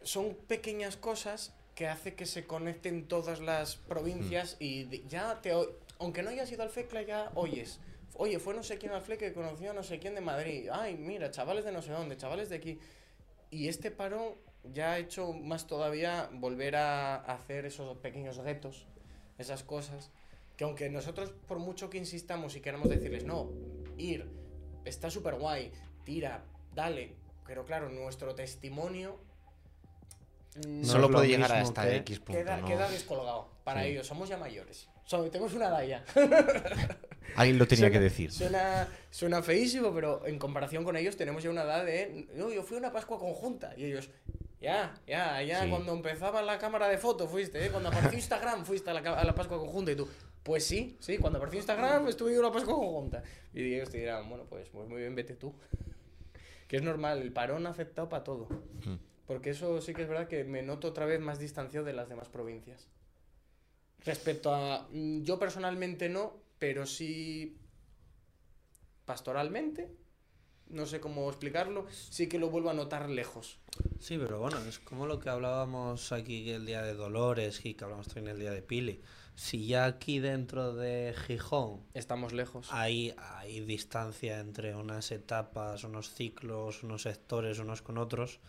[0.04, 4.64] Son pequeñas cosas que hace que se conecten todas las provincias Mm.
[4.64, 5.52] y ya te
[6.00, 7.80] aunque no hayas ido al FECLA ya oyes.
[8.16, 10.70] Oye, fue no sé quién al FLE que conoció a no sé quién de Madrid.
[10.72, 12.80] Ay, mira, chavales de no sé dónde, chavales de aquí.
[13.52, 14.36] Y este parón
[14.74, 18.88] ya ha hecho más todavía volver a hacer esos pequeños retos,
[19.38, 20.10] esas cosas,
[20.58, 23.52] que aunque nosotros por mucho que insistamos y queramos decirles, no,
[23.98, 24.28] ir,
[24.84, 25.72] está súper guay,
[26.04, 27.14] tira, dale,
[27.46, 29.20] pero claro, nuestro testimonio
[30.68, 32.40] No Solo puede llegar hasta que- X punto.
[32.42, 32.68] queda, ¿no?
[32.68, 33.50] queda descolgado.
[33.64, 33.90] Para Sí.
[33.90, 34.90] ellos, somos ya mayores.
[35.06, 36.06] So- tenemos una edad ya.
[37.36, 38.32] Alguien lo tenía Suena- que decir.
[38.32, 42.28] Suena, suena feísimo, pero en comparación con ellos tenemos ya una edad de...
[42.36, 43.74] No, yo fui a una Pascua conjunta.
[43.78, 44.10] Y ellos...
[44.60, 45.70] Ya, ya, ya, Sí.
[45.70, 47.70] cuando empezaba la cámara de foto fuiste, ¿eh?
[47.70, 50.08] Cuando apareció Instagram fuiste a la, a la Pascua conjunta y tú...
[50.42, 53.22] Pues sí, sí, cuando apareció Instagram estuve en una Pascua conjunta.
[53.54, 55.54] Y ellos te dirán, bueno, pues, pues muy bien, vete tú.
[56.68, 58.48] Que es normal, el parón ha afectado para todo.
[58.84, 58.96] Hmm.
[59.28, 62.10] Porque eso sí que es verdad que me noto otra vez más distanciado de las
[62.10, 62.88] demás provincias.
[64.06, 64.88] Respecto a.
[64.92, 67.58] mm, Yo personalmente no, pero sí.
[69.06, 69.90] Pastoralmente.
[70.70, 71.86] No sé cómo explicarlo.
[71.92, 73.58] Sí que lo vuelvo a notar lejos.
[74.02, 77.86] Sí, pero bueno, es como lo que hablábamos aquí el día de Dolores y que
[77.86, 79.02] hablamos también el día de Pili.
[79.36, 82.68] Si ya aquí dentro de Gijón Estamos lejos.
[82.72, 88.40] hay, hay distancia entre unas etapas, unos ciclos, unos sectores unos con otros,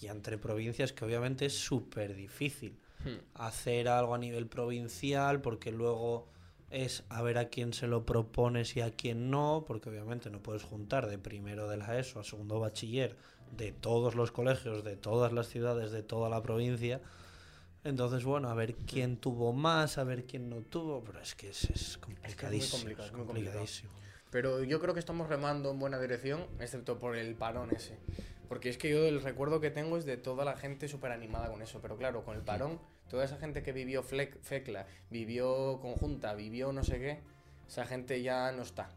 [0.00, 3.18] y entre provincias que obviamente es súper difícil Hmm.
[3.34, 6.28] hacer algo a nivel provincial porque luego
[6.70, 10.40] es a ver a quién se lo propones y a quién no, porque obviamente no
[10.42, 13.16] puedes juntar de primero de la ESO a segundo bachiller
[13.50, 17.00] de todos los colegios, de todas las ciudades, de toda la provincia.
[17.84, 21.50] Entonces, bueno, a ver quién tuvo más, a ver quién no tuvo, pero es que
[21.50, 22.70] es, es complicadísimo.
[22.70, 23.26] complicado, es es muy complicado.
[23.26, 23.92] complicadísimo.
[24.32, 27.96] Pero yo creo que estamos remando en buena dirección, excepto por el parón ese.
[28.48, 31.48] Porque es que yo el recuerdo que tengo es de toda la gente súper animada
[31.50, 31.80] con eso.
[31.80, 36.72] Pero claro, con el parón, toda esa gente que vivió Flec- Fecla, vivió Conjunta, vivió
[36.72, 37.20] no sé qué,
[37.68, 38.88] esa gente ya no está.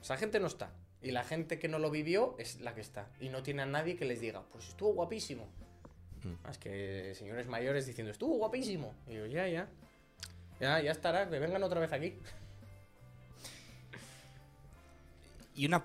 [0.00, 0.72] Esa gente no está.
[1.02, 3.08] Y la gente que no lo vivió es la que está.
[3.20, 5.48] Y no tiene a nadie que les diga, pues estuvo guapísimo.
[6.24, 6.48] Mm.
[6.48, 8.94] Es que señores mayores diciendo, estuvo guapísimo.
[9.06, 9.68] Y yo, ya, ya.
[10.60, 12.18] Ya, ya estará, que vengan otra vez aquí.
[15.56, 15.84] Y una...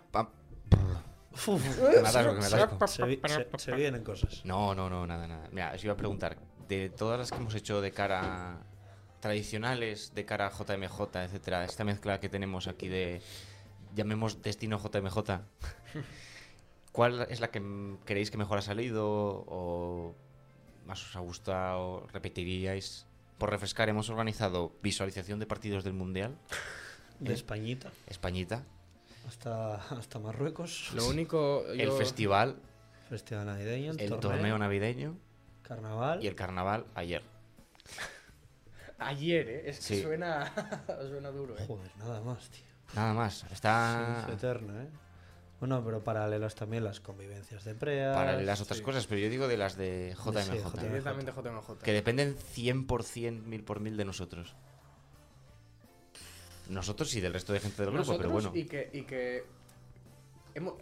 [1.33, 2.87] Uf, Que me atasco, que me atasco.
[2.87, 4.43] se, vi- se- se vienen cosas.
[4.45, 5.47] No, no, no, nada, nada.
[5.51, 8.59] Mira, os iba a preguntar, de todas las que hemos hecho de cara
[9.21, 13.21] tradicionales, de cara a JMJ, etcétera, esta mezcla que tenemos aquí de,
[13.95, 15.17] llamemos destino JMJ,
[16.91, 17.61] ¿Cuál es la que
[18.03, 20.13] creéis que mejor ha salido o
[20.85, 22.05] más os ha gustado?
[22.11, 23.05] ¿Repetiríais?
[23.37, 26.35] Por refrescar, hemos organizado visualización de partidos del Mundial.
[27.19, 27.35] De ¿Eh?
[27.35, 28.65] Españita Españita.
[29.27, 30.91] Hasta, hasta Marruecos.
[30.95, 31.65] Lo único.
[31.73, 32.55] El festival,
[33.09, 35.17] Festival navideño, el torneo, torneo navideño
[35.63, 36.23] carnaval.
[36.23, 37.21] y el carnaval ayer.
[38.99, 39.63] Ayer, ¿eh?
[39.69, 40.01] Es que Sí.
[40.03, 40.51] suena,
[41.09, 41.65] suena duro, ¿eh?
[41.67, 42.63] Joder, nada más, tío.
[42.93, 43.45] Nada más.
[43.51, 44.87] Está Es eterno, ¿eh?
[45.59, 48.15] Bueno, pero paralelas también las convivencias de preas.
[48.15, 48.83] para las otras sí.
[48.83, 50.41] cosas, pero yo digo de las de JMJ.
[50.43, 50.81] Sí, JMJ.
[50.81, 51.77] Directamente JMJ.
[51.83, 54.55] Que dependen 100%, mil por mil de nosotros.
[56.71, 58.57] Nosotros y del resto de gente del grupo, pero Nosotros bueno.
[58.57, 59.43] Y que, y que
[60.55, 60.75] hemos-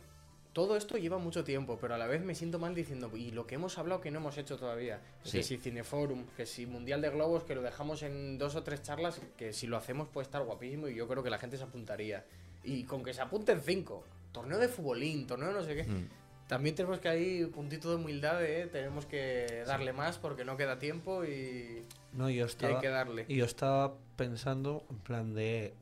[0.53, 3.45] todo esto lleva mucho tiempo, pero a la vez me siento mal diciendo, y lo
[3.45, 5.37] que hemos hablado que no hemos hecho todavía, Sí.
[5.37, 8.81] que si Cineforum, que si Mundial de Globos, que lo dejamos en dos o tres
[8.81, 11.63] charlas, que si lo hacemos puede estar guapísimo y yo creo que la gente se
[11.63, 12.25] apuntaría.
[12.63, 15.83] Y con que se apunten cinco, torneo de futbolín, torneo no sé qué.
[15.83, 16.07] Mm.
[16.47, 18.67] También tenemos que ahí puntito de humildad, ¿eh?
[18.71, 22.89] tenemos que darle más porque no queda tiempo y, No, yo y hay estaba, que
[22.89, 23.25] darle.
[23.27, 25.73] y yo estaba pensando en plan de.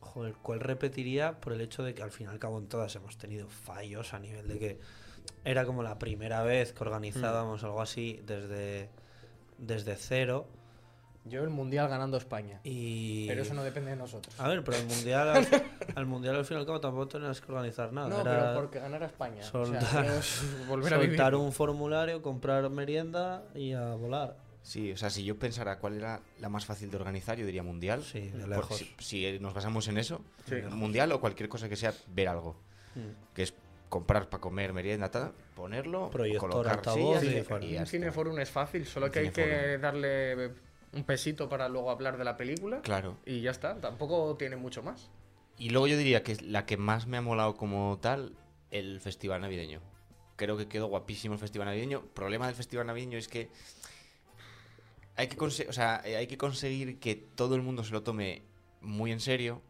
[0.00, 2.96] Joder, ¿cuál repetiría por el hecho de que al fin y al cabo en todas
[2.96, 4.80] hemos tenido fallos a nivel de que
[5.44, 8.88] era como la primera vez que organizábamos algo así desde,
[9.58, 10.46] desde cero
[11.26, 13.26] Yo el Mundial ganando España, y...
[13.28, 14.34] pero eso no depende de nosotros.
[14.40, 15.46] A ver, pero el mundial, al,
[15.94, 18.08] al mundial al fin y al cabo tampoco tenías que organizar nada.
[18.08, 19.42] No, era pero porque ganara España.
[19.52, 21.16] O sea, soltar- es volver a vivir.
[21.18, 24.47] soltar un formulario, comprar merienda y a volar.
[24.68, 27.62] Sí, o sea, si yo pensara cuál era la más fácil de organizar, yo diría
[27.62, 28.04] mundial.
[28.04, 28.76] Sí, de lejos.
[28.76, 30.56] Si, si nos basamos en eso, Sí.
[30.70, 32.54] mundial o cualquier cosa que sea ver algo.
[32.94, 33.32] Mm.
[33.34, 33.54] Que es
[33.88, 38.38] comprar para comer merienda, tal, ponerlo, Proyector, colocar altavoz sillas y y, y un cineforum
[38.40, 40.50] es fácil, solo que hay que darle
[40.92, 42.82] un pesito para luego hablar de la película.
[42.82, 43.16] Claro.
[43.24, 45.08] Y ya está, tampoco tiene mucho más.
[45.56, 48.36] Y luego yo diría que es la que más me ha molado como tal,
[48.70, 49.80] el festival navideño.
[50.36, 52.02] Creo que quedó guapísimo el festival navideño.
[52.12, 53.48] Problema del festival navideño es que
[55.18, 58.42] hay que, o sea, eh, hay que conseguir que todo el mundo se lo tome
[58.80, 59.60] muy en serio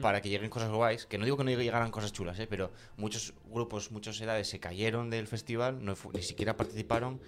[0.00, 1.06] para que lleguen cosas guays.
[1.06, 2.46] Que no digo que no llegaran cosas chulas, ¿eh?
[2.46, 7.20] pero muchos grupos, muchas edades se cayeron del festival, no ni siquiera participaron.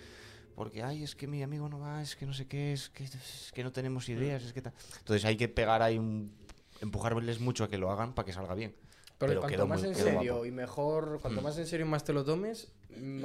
[0.54, 3.04] Porque, ay, es que mi amigo no va, es que no sé qué, es que,
[3.04, 4.72] es que no tenemos ideas, es que tal.
[4.98, 6.33] Entonces hay que pegar ahí un.
[6.81, 8.74] empujarles mucho a que lo hagan para que salga bien.
[9.18, 10.46] Pero, Pero cuanto quedó más muy- en serio guapo.
[10.46, 11.44] y mejor, cuanto Mm.
[11.44, 12.70] más en serio y más te lo tomes,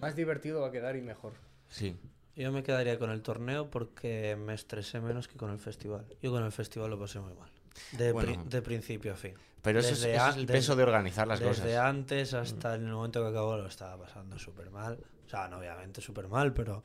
[0.02, 1.34] más divertido va a quedar y mejor.
[1.70, 1.96] Sí.
[2.36, 6.06] Yo me quedaría con el torneo porque me estresé menos que con el festival.
[6.22, 7.50] Yo con el festival lo pasé muy mal.
[7.92, 8.34] De, Bueno.
[8.42, 9.34] pri- de principio a fin.
[9.62, 11.76] Pero eso es, Desde eso a- es el desde- peso de organizar las Desde cosas.
[11.78, 14.98] antes hasta el momento que acabó lo estaba pasando súper mal.
[15.26, 16.84] O sea, no obviamente súper mal, pero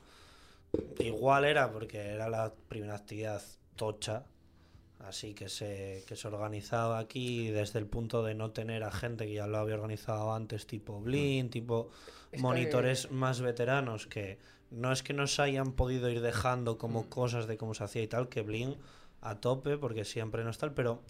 [0.99, 3.41] igual era porque era la primera actividad
[3.75, 4.23] tocha.
[4.99, 9.25] Así que se, que se organizaba aquí desde el punto de no tener a gente
[9.25, 11.89] que ya lo había organizado antes, tipo Blin, tipo
[12.37, 14.37] monitores más veteranos que
[14.71, 18.07] no es que nos hayan podido ir dejando como cosas de cómo se hacía y
[18.07, 18.75] tal, que Blin
[19.21, 21.01] a tope, porque siempre no es tal, pero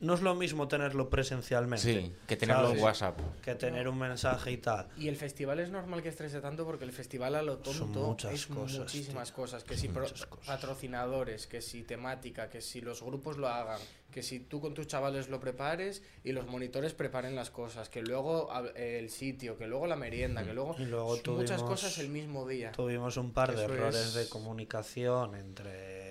[0.00, 1.82] no es lo mismo tenerlo presencialmente.
[1.82, 2.82] Sí, que tenerlo en ¿sabes?
[2.82, 3.20] WhatsApp.
[3.42, 4.88] Que tener un mensaje y tal.
[4.96, 8.00] Y el festival es normal que estrese tanto porque el festival a lo Son tonto
[8.06, 9.36] muchas es cosas, muchísimas tío.
[9.36, 9.64] cosas.
[9.64, 10.46] Que si pro- Muchas cosas.
[10.46, 13.80] patrocinadores, que si temática, que si los grupos lo hagan,
[14.12, 18.00] que si tú con tus chavales lo prepares y los monitores preparen las cosas, que
[18.02, 22.46] luego el sitio, que luego la merienda, que luego, Y luego muchas cosas el mismo
[22.48, 22.72] día.
[22.72, 26.07] Tuvimos un par de errores es- de comunicación entre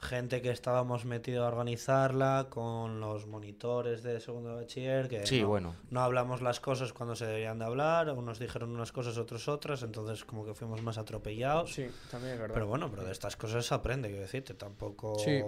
[0.00, 5.42] gente que estábamos metido a organizarla con los monitores de segundo de bachiller que Sí,
[5.42, 5.74] no, bueno.
[5.90, 9.82] no hablamos las cosas cuando se deberían de hablar unos dijeron unas cosas otros otras
[9.82, 12.54] entonces como que fuimos más atropellados Sí, también es verdad.
[12.54, 15.42] pero bueno pero de estas cosas se aprende quiero decirte tampoco Sí.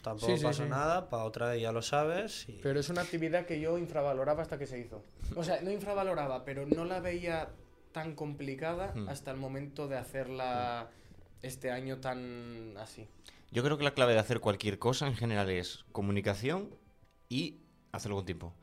[0.00, 0.68] tampoco Sí, sí, pasa sí.
[0.70, 4.58] nada para otra ya lo sabes y Pero es una actividad que yo infravaloraba hasta
[4.58, 5.02] que se hizo.
[5.34, 7.48] O sea, no infravaloraba, pero no la veía
[7.90, 9.08] tan complicada Hmm.
[9.08, 10.88] hasta el momento de hacerla
[11.42, 13.08] este año tan así.
[13.50, 16.68] Yo creo que la clave de hacer cualquier cosa en general es comunicación
[17.28, 17.56] y
[17.92, 18.54] hacerlo con tiempo.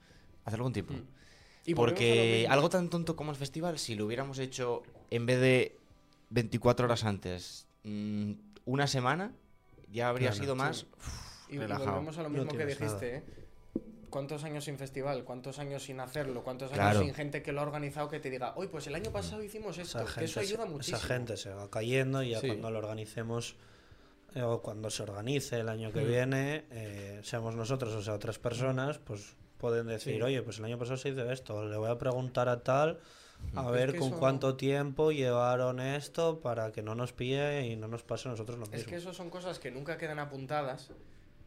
[0.43, 0.93] Hacerlo con tiempo.
[0.93, 1.03] Mm.
[1.67, 5.79] Y Porque algo tan tonto como el festival, si lo hubiéramos hecho en vez de
[6.29, 8.33] 24 horas antes, mm,
[8.65, 9.33] una semana,
[9.91, 10.57] ya habría Claro, sido sí.
[10.59, 11.91] más uf, Y, y relajado.
[11.91, 13.23] volvemos a lo No mismo que tienes dijiste, ¿eh?
[14.11, 15.23] ¿Cuántos años sin festival?
[15.25, 16.43] ¿Cuántos años sin hacerlo?
[16.43, 17.01] ¿Cuántos años Claro.
[17.01, 19.77] sin gente que lo ha organizado que te diga, oye, pues el año pasado hicimos
[19.79, 19.97] esto?
[19.97, 20.97] esa que gente, eso se- ayuda muchísimo.
[20.97, 22.47] esa gente se va cayendo y ya Sí.
[22.47, 23.55] cuando lo organicemos
[24.43, 26.07] o cuando se organice el año que Mm.
[26.07, 30.21] viene, eh, seamos nosotros o sea otras personas, pues pueden decir, Sí.
[30.21, 32.99] oye, pues el año pasado se hizo esto, le voy a preguntar a tal
[33.55, 37.75] a Es ver con eso- cuánto tiempo llevaron esto para que no nos pille y
[37.75, 38.89] no nos pase a nosotros lo Es mismo.
[38.89, 40.89] que eso son cosas que nunca quedan apuntadas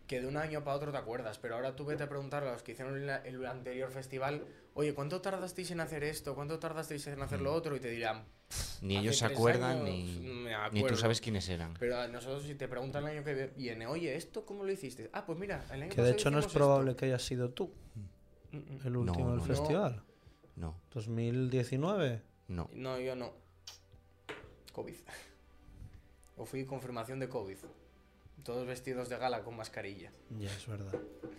[0.09, 2.51] que de un año para otro te acuerdas, pero ahora tú vete a preguntar a
[2.53, 4.45] los que hicieron el, el anterior festival,
[4.75, 6.35] oye, ¿cuánto tardasteis en hacer esto?
[6.35, 7.77] ¿Cuánto tardasteis en hacer lo otro?
[7.77, 8.25] Y te dirán,
[8.81, 11.75] Ni ellos se acuerdan, años, ni, me ni tú sabes quiénes eran.
[11.79, 15.11] pero a nosotros si te preguntan el año que viene, oye, ¿esto cómo lo hiciste?
[15.13, 16.59] Ah, pues mira, el año Que de hecho no es hicimos esto".
[16.59, 17.71] probable que hayas sido tú
[18.51, 18.87] Mm, mm.
[18.87, 19.55] el No, último del no, no.
[19.55, 20.03] festival.
[20.57, 22.23] No, 2019.
[22.49, 22.71] no.
[22.73, 23.33] No, yo no.
[24.73, 24.95] COVID.
[26.41, 27.57] O fui confirmación de COVID.
[28.45, 30.11] Todos vestidos de gala con mascarilla.
[30.39, 30.95] Ya es verdad.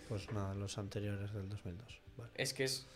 [0.08, 2.00] Pues nada, los anteriores del 2002.
[2.16, 2.30] Vale.
[2.34, 2.86] Es que es,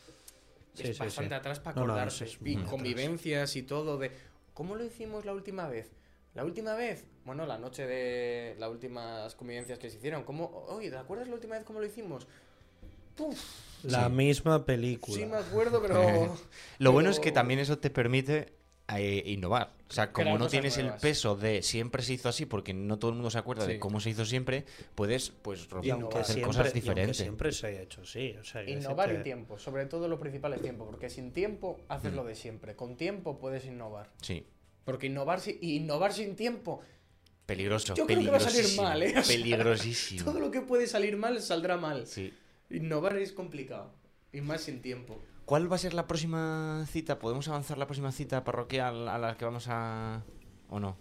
[0.79, 1.35] es sí, bastante sí.
[1.35, 2.29] atrás para No, no, acordarse.
[2.45, 2.71] y atrás.
[2.71, 4.11] convivencias y todo de...
[4.53, 5.91] ¿Cómo lo hicimos la última vez?
[6.35, 10.25] La última vez, bueno, la noche de las últimas convivencias que se hicieron.
[10.25, 10.47] ¿Cómo?
[10.69, 12.27] Oye, ¿te acuerdas la última vez cómo lo hicimos?
[13.17, 13.39] Puf,
[13.85, 14.13] La Sí.
[14.13, 15.17] misma película.
[15.17, 16.37] sí me acuerdo, pero...
[16.79, 18.53] Lo bueno es que también eso te permite
[18.89, 19.73] eh, innovar.
[19.89, 22.99] O sea, como Crear no tienes el peso de siempre se hizo así, porque no
[22.99, 23.79] todo el mundo se acuerda de Sí.
[23.79, 24.65] cómo se hizo siempre,
[24.95, 27.17] puedes pues romper, hacer siempre, cosas diferentes.
[27.19, 28.35] siempre se haya hecho así.
[28.41, 29.59] O sea, Innovar y tiempo.
[29.59, 30.85] Sobre todo lo principal es tiempo.
[30.87, 32.17] Porque sin tiempo haces Mm.
[32.17, 32.75] lo de siempre.
[32.77, 34.11] Con tiempo puedes innovar.
[34.21, 34.47] Sí,
[34.85, 36.81] Porque innovar, innovar sin tiempo,
[37.47, 37.95] peligroso.
[37.95, 39.15] Yo creo que va a salir peligrosísimo, mal, ¿eh?
[39.19, 40.25] O sea, Peligrosísimo.
[40.25, 42.07] todo lo que puede salir mal saldrá mal.
[42.07, 42.35] Sí.
[42.71, 43.93] Innovar es complicado.
[44.33, 45.23] Y más sin tiempo.
[45.45, 47.19] ¿Cuál va a ser la próxima cita?
[47.19, 50.23] ¿Podemos avanzar la próxima cita parroquial a la que vamos a...
[50.71, 50.97] o no?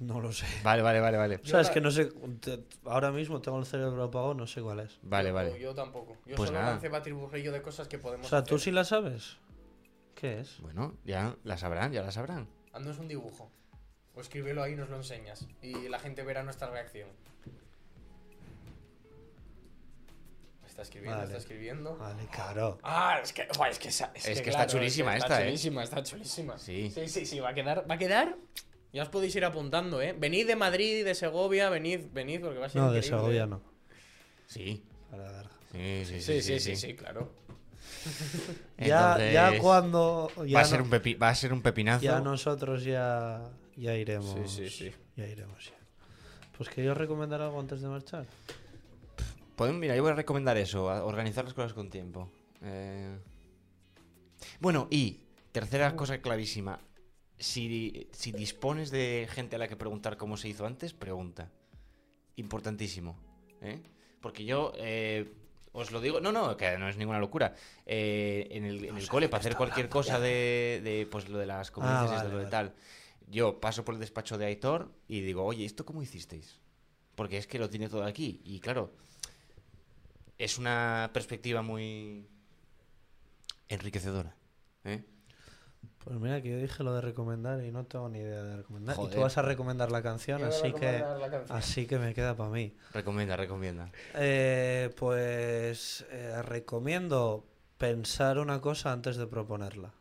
[0.00, 0.46] No lo sé.
[0.62, 1.36] Vale, vale, vale, vale.
[1.42, 2.04] O sea, es que no sé.
[2.40, 5.00] te- Ahora mismo tengo el cerebro apagado, no sé cuál es.
[5.02, 5.58] Vale, vale.
[5.60, 6.16] Yo tampoco.
[6.24, 6.72] Yo Pues solo nada.
[6.74, 8.64] lancé batiburrillo de cosas que podemos O sea, ¿tú hacer.
[8.66, 9.38] sí la sabes?
[10.14, 10.60] ¿Qué es?
[10.60, 12.46] Bueno, ya la sabrán, ya la sabrán.
[12.72, 13.50] Haznos un dibujo.
[14.14, 15.48] O escríbelo ahí y nos lo enseñas.
[15.62, 17.08] Y la gente verá nuestra reacción.
[20.78, 21.26] Está escribiendo, Vale.
[21.26, 21.96] está escribiendo.
[21.96, 22.78] Vale, claro.
[22.84, 25.42] Ah, es que, es que, es Es que que está chulísima es que esta, está
[25.42, 25.46] ¿eh?
[25.48, 26.56] chulísima, está chulísima.
[26.56, 26.88] Sí.
[26.94, 28.36] sí, sí, sí, va a quedar, va a quedar.
[28.92, 30.14] Ya os podéis ir apuntando, ¿eh?
[30.16, 33.18] Venid de Madrid, de Segovia, venid, venid, porque va a ser No, de increíble.
[33.18, 33.60] Segovia no.
[34.46, 34.84] Sí.
[35.72, 37.32] Sí, sí, Sí, sí, sí, sí, claro.
[38.78, 40.30] Ya, ya cuando.
[40.46, 42.04] Ya va, a ser no- un pepi- va a ser un pepinazo.
[42.04, 44.32] Ya nosotros ya, ya iremos.
[44.48, 44.92] Sí, sí, sí.
[45.16, 45.74] Ya iremos ya.
[46.56, 48.26] Pues quería recomendar algo antes de marchar.
[49.58, 52.30] Podemos- mira, yo voy a recomendar eso, organizar las cosas con tiempo.
[52.62, 53.18] Eh,
[54.60, 55.18] Bueno, y
[55.50, 56.78] tercera cosa clavísima.
[57.38, 61.50] Si, si dispones de gente a la que preguntar cómo se hizo antes, pregunta.
[62.36, 63.18] Importantísimo.
[63.60, 63.80] ¿eh?
[64.20, 65.28] Porque yo eh,
[65.72, 67.54] os lo digo, no, no, que no es ninguna locura.
[67.84, 71.46] Eh, en el, en el cole, para hacer cualquier cosa de, de, pues lo de
[71.46, 72.74] las convivencias, vale, de lo de tal,
[73.28, 76.60] yo paso por el despacho de Aitor y digo, oye, ¿esto cómo hicisteis?
[77.16, 78.40] Porque es que lo tiene todo aquí.
[78.44, 78.92] Y claro,
[80.38, 82.26] es una perspectiva muy
[83.68, 84.34] enriquecedora.
[84.84, 85.04] ¿eh?
[85.98, 88.96] Pues mira, que yo dije lo de recomendar y no tengo ni idea de recomendar.
[88.98, 91.58] Y tú vas a recomendar la canción, así que, recomendar la canción.
[91.58, 92.74] así que me queda para mí.
[92.94, 93.90] Recomienda, recomienda.
[94.14, 99.92] Eh, pues eh, recomiendo pensar una cosa antes de proponerla.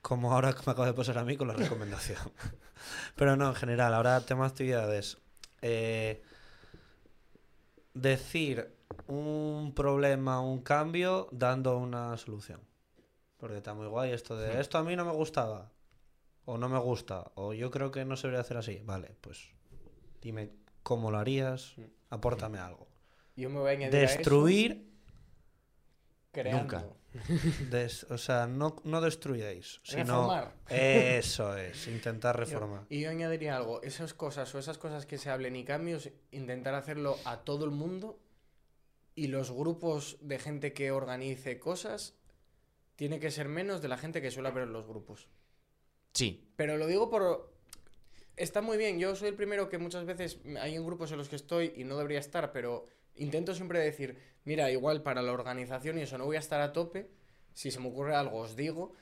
[0.00, 2.18] Como ahora que me acaba de pasar a mí con la recomendación.
[3.14, 5.18] Pero no, en general, ahora tema actividades.
[5.60, 6.22] Eh,
[7.94, 8.74] decir
[9.06, 12.60] un problema, un cambio, dando una solución.
[13.38, 15.70] Porque está muy guay esto de esto a mí no me gustaba.
[16.44, 17.30] O no me gusta.
[17.34, 18.80] O yo creo que no se debería hacer así.
[18.84, 19.50] Vale, pues
[20.20, 20.50] dime
[20.82, 21.74] cómo lo harías.
[22.10, 22.88] Apórtame algo.
[23.36, 24.92] Yo me voy a añadir a eso, Destruir,
[26.30, 26.60] creando.
[26.62, 26.84] Nunca.
[27.70, 30.54] des- o sea, no, no destruyáis, sino Reformar.
[30.68, 32.86] eso es, intentar Yo- reformar.
[32.88, 36.74] Y yo añadiría algo, esas cosas o esas cosas que se hablen y cambios, intentar
[36.74, 38.18] hacerlo a todo el mundo
[39.14, 42.14] y los grupos de gente que organice cosas
[42.96, 45.28] tiene que ser menos de la gente que suele haber en los grupos.
[46.12, 47.50] Sí, Pero lo digo por...
[48.36, 51.28] Está muy bien, yo soy el primero que muchas veces hay en grupos en los
[51.28, 55.98] que estoy y no debería estar, pero intento siempre decir, mira, igual para la organización
[55.98, 57.10] y eso no voy a estar a tope,
[57.52, 58.94] si se me ocurre algo os digo,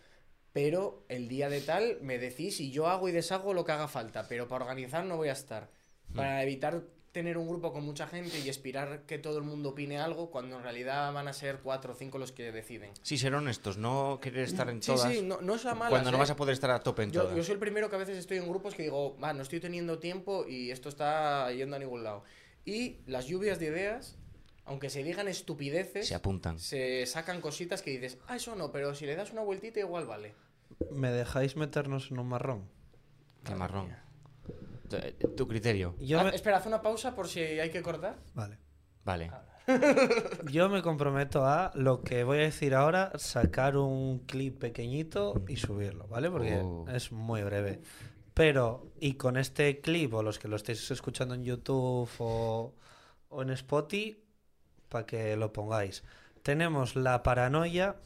[0.53, 3.87] pero el día de tal me decís y yo hago y deshago lo que haga
[3.87, 5.71] falta, pero para organizar no voy a estar.
[6.15, 6.83] Para evitar
[7.13, 10.57] tener un grupo con mucha gente y aspirar que todo el mundo opine algo cuando
[10.57, 12.93] en realidad van a ser cuatro o cinco los que deciden.
[13.03, 15.13] sí, ser honestos, no querer estar en Sí, todas.
[15.13, 16.21] sí, no, no es a malas, cuando no ¿eh?
[16.21, 17.37] vas a poder estar a tope en Yo, todas.
[17.37, 19.59] yo soy el primero que a veces estoy en grupos que digo, va, no estoy
[19.59, 22.23] teniendo tiempo y esto está yendo a ningún lado.
[22.65, 24.17] Y las lluvias de ideas,
[24.65, 26.61] aunque se digan estupideces, Se apuntan.
[26.61, 30.07] se sacan cositas que dices, ah, eso no, pero si le das una vueltita igual
[30.07, 30.35] vale.
[30.93, 32.69] ¿Me dejáis meternos en un marrón?
[33.45, 33.89] Qué marrón.
[34.91, 35.95] Tu- Tu criterio.
[35.99, 36.31] Yo Ah, me...
[36.35, 38.19] Espera, haz una pausa por si hay que cortar.
[38.35, 38.59] Vale.
[39.05, 39.31] Vale.
[40.51, 45.57] Yo me comprometo a lo que voy a decir ahora, sacar un clip pequeñito y
[45.57, 46.31] subirlo, ¿vale?
[46.31, 46.87] Porque Oh.
[46.89, 47.81] es muy breve.
[48.35, 52.75] Pero, y con este clip, o los que lo estéis escuchando en YouTube o,
[53.29, 54.17] o en Spotify
[54.89, 56.03] para que lo pongáis.
[56.43, 57.97] Tenemos la paranoia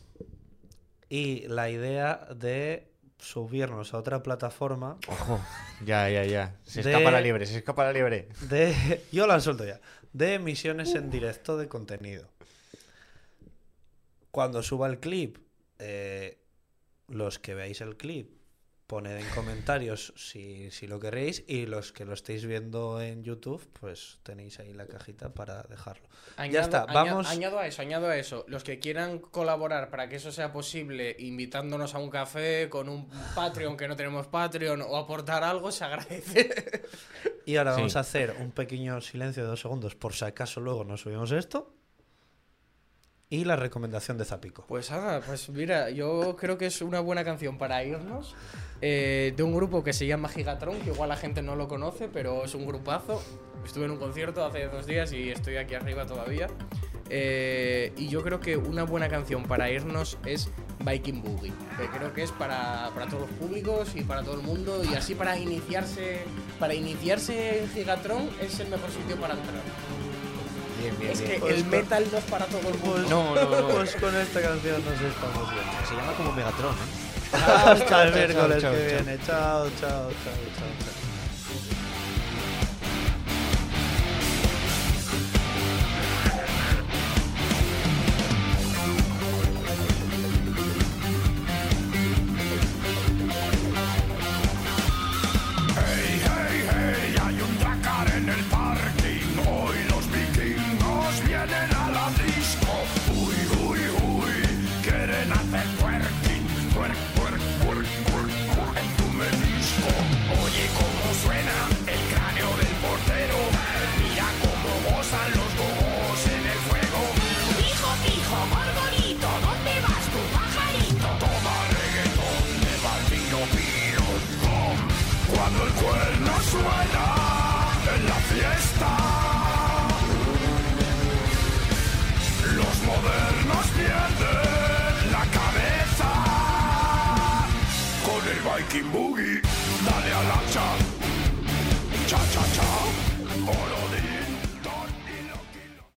[1.09, 5.41] y la idea de subirnos a otra plataforma Ojo.
[5.85, 6.57] Ya, ya, ya.
[6.65, 8.29] Se De- escapa la liebre, se escapa la liebre.
[8.49, 9.81] de yo la suelto ya
[10.13, 12.29] de emisiones en directo de contenido
[14.31, 15.39] cuando suba el clip
[15.79, 16.39] eh,
[17.09, 18.31] los que veáis el clip
[18.87, 23.67] poned en comentarios si, si lo queréis y los que lo estéis viendo en YouTube
[23.81, 26.07] pues tenéis ahí la cajita para dejarlo
[26.51, 28.45] ya está vamos Añado a eso, añado a eso.
[28.49, 33.09] Los que quieran colaborar para que eso sea posible, invitándonos a un café con un
[33.35, 36.83] Patreon que no tenemos Patreon o aportar algo, se agradece.
[37.47, 37.81] y ahora Sí.
[37.81, 41.31] vamos a hacer un pequeño silencio de dos segundos por si acaso luego nos subimos
[41.33, 41.74] esto
[43.31, 47.25] y la recomendación de Zapico Pues nada, pues mira, yo creo que es una buena
[47.25, 48.35] canción para irnos.
[48.81, 52.09] eh, de un grupo que se llama Gigatron, que igual la gente no lo conoce,
[52.09, 53.23] pero es un grupazo.
[53.65, 56.49] Estuve en un concierto hace dos días y estoy aquí arriba todavía.
[57.11, 60.51] Eh, y yo creo que una buena canción para irnos es
[60.81, 64.43] Viking Boogie, que creo que es para, para todos los públicos y para todo el
[64.43, 64.83] mundo.
[64.85, 66.21] Y así para iniciarse,
[66.59, 69.63] para iniciarse en Gigatron es el mejor sitio para entrar.
[70.85, 71.33] Bien, bien, Es bien.
[71.33, 73.09] que Pues el con- metal no es para todo el mundo.
[73.09, 73.69] No, no, no.
[73.69, 77.37] pues con esta canción nos estamos viendo Se llama como Megatron, ¿eh?
[77.67, 78.73] Hasta el miércoles que chao.
[78.75, 79.19] viene.
[79.27, 81.04] Chao, chao, chao, chao, chao.